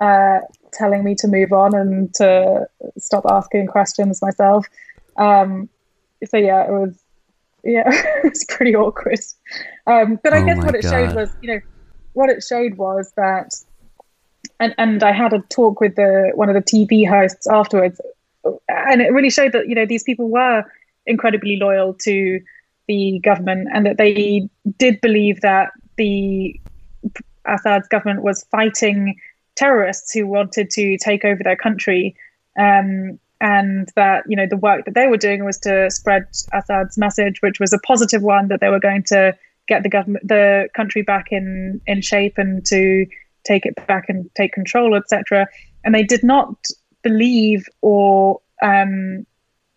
[0.00, 0.40] uh,
[0.72, 2.66] telling me to move on and to
[2.98, 4.66] stop asking questions myself.
[5.16, 5.68] Um,
[6.24, 6.98] so yeah, it was
[7.64, 7.84] yeah,
[8.24, 9.20] it was pretty awkward.
[9.86, 10.90] Um, but I oh guess what it god.
[10.90, 11.60] showed was you know
[12.12, 13.54] what it showed was that,
[14.60, 18.00] and and I had a talk with the one of the TV hosts afterwards,
[18.68, 20.64] and it really showed that you know these people were
[21.06, 22.40] incredibly loyal to
[22.88, 26.60] the government and that they did believe that the
[27.46, 29.16] Assad's government was fighting
[29.54, 32.14] terrorists who wanted to take over their country.
[32.58, 36.96] Um, and that you know the work that they were doing was to spread Assad's
[36.96, 39.36] message, which was a positive one that they were going to
[39.68, 43.06] get the government, the country back in in shape and to
[43.44, 45.46] take it back and take control, etc.
[45.84, 46.56] And they did not
[47.02, 49.26] believe or um,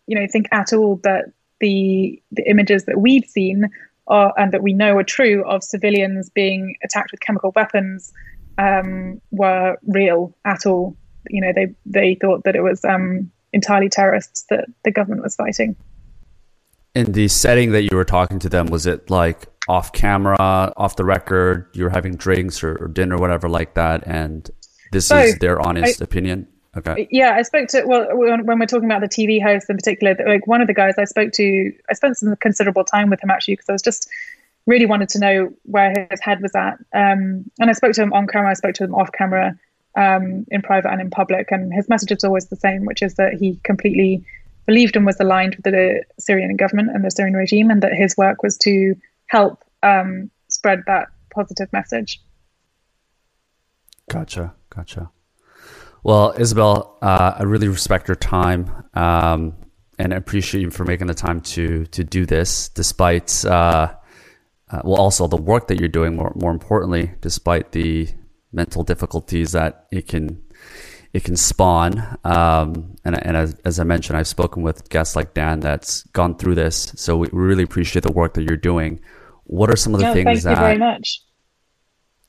[0.07, 1.25] you know think at all that
[1.59, 3.69] the the images that we've seen
[4.07, 8.11] are, and that we know are true of civilians being attacked with chemical weapons
[8.57, 10.95] um, were real at all.
[11.29, 15.35] You know, they they thought that it was um, entirely terrorists that the government was
[15.35, 15.75] fighting.
[16.95, 20.95] In the setting that you were talking to them, was it like off camera, off
[20.95, 24.49] the record, You were having drinks or, or dinner, whatever like that, and
[24.91, 26.47] this so, is their honest I, opinion.
[26.77, 27.07] Okay.
[27.11, 30.45] Yeah, I spoke to well when, we're talking about the TV host in particular, like
[30.45, 33.55] one of the guys I spoke to, I spent some considerable time with him actually
[33.55, 34.07] because I was just
[34.67, 36.73] really wanted to know where his head was at.
[36.93, 39.57] Um, and I spoke to him on camera, I spoke to him off camera,
[39.95, 43.15] um, in private and in public, and his message is always the same, which is
[43.15, 44.23] that he completely
[44.65, 48.15] believed and was aligned with the Syrian government and the Syrian regime, and that his
[48.15, 48.95] work was to
[49.27, 52.21] help um, spread that positive message.
[54.09, 55.11] Gotcha, gotcha.
[56.03, 59.55] Well, Isobel, uh, I really respect your time um,
[59.97, 63.93] and appreciate you for making the time to to do this, despite uh,
[64.71, 66.15] uh, well, also the work that you're doing.
[66.15, 68.07] More more importantly, despite the
[68.51, 70.41] mental difficulties that it can
[71.13, 72.17] it can spawn.
[72.23, 76.37] Um, and and as, as, I mentioned, I've spoken with guests like Dan that's gone
[76.37, 79.01] through this, so we really appreciate the work that you're doing.
[79.45, 80.55] What are some of the no, things thank that?
[80.55, 81.21] Thank you very much.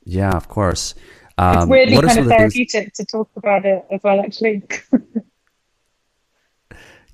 [0.05, 0.95] Yeah, of course.
[1.41, 2.93] Um, it's weirdly kind of therapeutic things...
[2.97, 4.63] to talk about it as well, actually.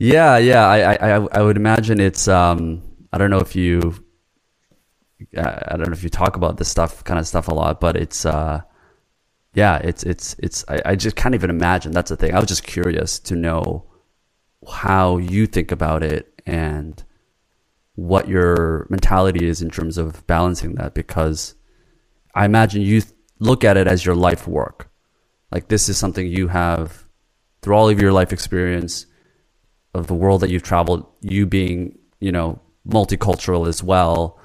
[0.00, 0.66] yeah, yeah.
[0.66, 2.26] I, I, I would imagine it's.
[2.26, 4.04] Um, I don't know if you.
[5.38, 7.96] I don't know if you talk about this stuff, kind of stuff a lot, but
[7.96, 8.26] it's.
[8.26, 8.62] Uh,
[9.54, 10.64] yeah, it's it's it's.
[10.66, 11.92] I, I just can't even imagine.
[11.92, 12.34] That's the thing.
[12.34, 13.84] I was just curious to know
[14.68, 17.00] how you think about it and
[17.94, 21.54] what your mentality is in terms of balancing that because
[22.34, 23.02] I imagine you
[23.38, 24.90] look at it as your life work.
[25.50, 27.04] Like this is something you have
[27.62, 29.06] through all of your life experience
[29.94, 34.38] of the world that you've traveled, you being, you know, multicultural as well.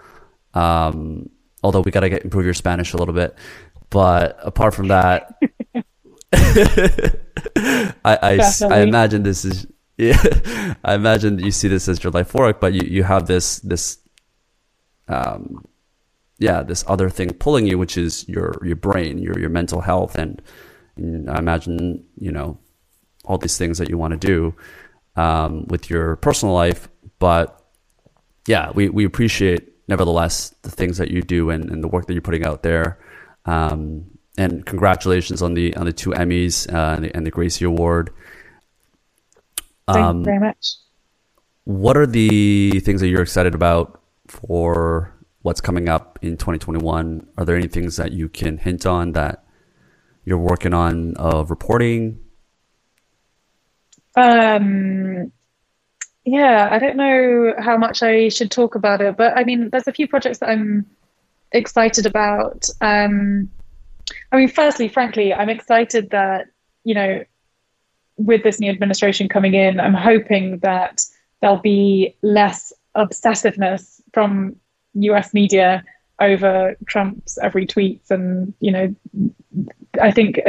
[0.54, 1.30] Um,
[1.64, 3.36] although we got to get improve your Spanish a little bit.
[3.90, 5.38] But apart from that,
[6.34, 9.68] I, I, I, imagine this is
[9.98, 10.76] yeah.
[10.84, 13.98] I imagine you see this as your life work, but you, you have this this
[15.08, 15.66] um
[16.42, 20.16] yeah this other thing pulling you, which is your your brain, your your mental health,
[20.16, 20.42] and,
[20.98, 22.58] and I imagine you know
[23.24, 24.56] all these things that you want to do
[25.16, 26.90] um, with your personal life.
[27.20, 27.64] But
[28.48, 32.14] yeah, we we appreciate nevertheless the things that you do and, and the work that
[32.14, 32.98] you're putting out there.
[33.46, 34.06] Um,
[34.38, 38.12] and congratulations on the on the two Emmys uh, and, the, and, the, Gracie Award.
[39.88, 40.76] Um, Thank you um, very much.
[41.66, 47.28] What are the things that you're excited about for what's coming up in 2021?
[47.38, 49.44] Are there any things that you can hint on that
[50.24, 52.20] you're working on of reporting?
[54.16, 55.32] Um,
[56.26, 59.88] yeah, I don't know how much I should talk about it, but I mean, there's
[59.88, 60.86] a few projects that I'm
[61.52, 62.70] excited about.
[62.82, 63.50] Um,
[64.32, 66.48] I mean, firstly, frankly, I'm excited that,
[66.84, 67.24] you know,
[68.18, 71.04] with this new administration coming in, I'm hoping that
[71.42, 74.56] there'll be less obsessiveness from
[74.94, 75.84] US media
[76.20, 78.12] over Trump's every tweets.
[78.12, 78.96] And, you know,
[80.02, 80.40] I think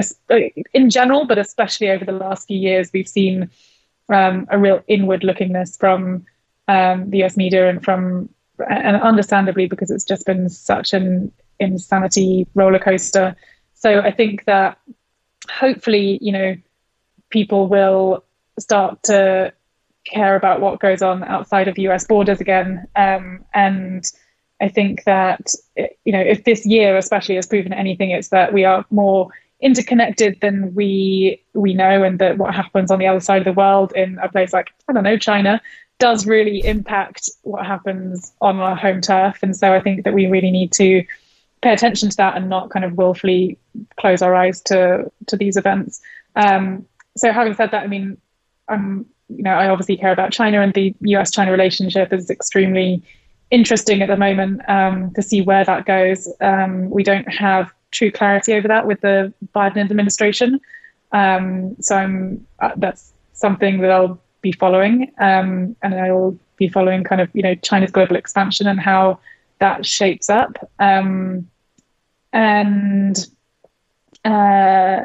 [0.75, 3.51] in general, but especially over the last few years, we've seen
[4.09, 6.27] um, a real inward lookingness from
[6.69, 8.29] um, the US media and from,
[8.69, 13.35] and understandably, because it's just been such an insanity roller coaster.
[13.75, 14.79] So I think that
[15.51, 16.57] hopefully, you know,
[17.31, 18.25] people will
[18.59, 19.53] start to
[20.05, 22.87] care about what goes on outside of US borders again.
[22.95, 24.05] Um, and
[24.63, 28.65] I think that, you know, if this year especially has proven anything, it's that we
[28.65, 29.29] are more
[29.61, 33.53] interconnected than we we know and that what happens on the other side of the
[33.53, 35.61] world in a place like I don't know China
[35.99, 39.39] does really impact what happens on our home turf.
[39.41, 41.05] And so I think that we really need to
[41.61, 43.57] pay attention to that and not kind of willfully
[44.01, 46.01] close our eyes to to these events.
[46.35, 46.87] Um,
[47.17, 48.19] so having said that I mean
[48.69, 53.03] I'm you know I obviously care about China and the US China relationship is extremely
[53.53, 58.11] interesting at the moment um, to see where that goes um, we don't have true
[58.11, 60.61] clarity over that with the Biden administration.
[61.13, 66.69] Um, so I'm uh, that's something that I'll be following, um, and I will be
[66.69, 69.21] following kind of you know China's global expansion and how
[69.61, 70.57] that shapes up.
[70.81, 71.49] Um,
[72.33, 73.17] and
[74.25, 75.03] uh,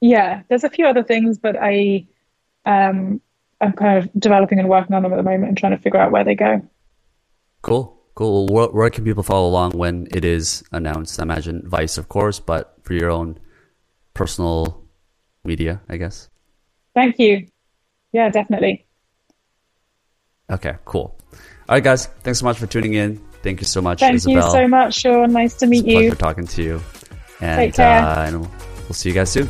[0.00, 2.06] yeah, there's a few other things, but I
[2.66, 3.20] um,
[3.60, 5.98] I'm kind of developing and working on them at the moment and trying to figure
[5.98, 6.62] out where they go.
[7.62, 7.98] Cool.
[8.14, 8.46] Cool.
[8.48, 11.18] Where, where, can people follow along when it is announced?
[11.18, 13.38] I imagine Vice, of course, but for your own
[14.12, 14.84] personal
[15.44, 16.28] media, I guess.
[16.94, 17.48] Thank you.
[18.12, 18.86] Yeah, definitely.
[20.50, 21.18] Okay, cool.
[21.68, 22.06] All right, guys.
[22.22, 23.16] Thanks so much for tuning in.
[23.42, 24.34] Thank you so much, Thank Isobel.
[24.34, 25.32] you so much, Sean.
[25.32, 25.98] Nice to meet it's you.
[26.00, 26.82] Pleasure talking to you.
[27.40, 28.02] And, Take care.
[28.02, 29.48] Uh, and we'll see you guys soon.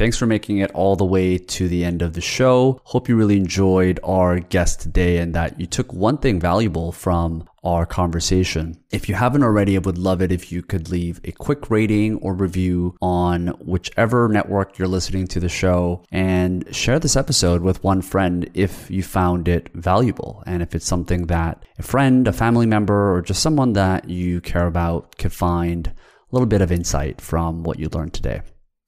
[0.00, 2.80] Thanks for making it all the way to the end of the show.
[2.84, 7.46] Hope you really enjoyed our guest today and that you took one thing valuable from
[7.64, 8.82] our conversation.
[8.90, 12.16] If you haven't already, I would love it if you could leave a quick rating
[12.20, 17.84] or review on whichever network you're listening to the show and share this episode with
[17.84, 22.32] one friend if you found it valuable and if it's something that a friend, a
[22.32, 25.92] family member, or just someone that you care about could find a
[26.32, 28.40] little bit of insight from what you learned today.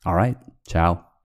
[0.07, 0.39] All right.
[0.67, 1.12] Ciao.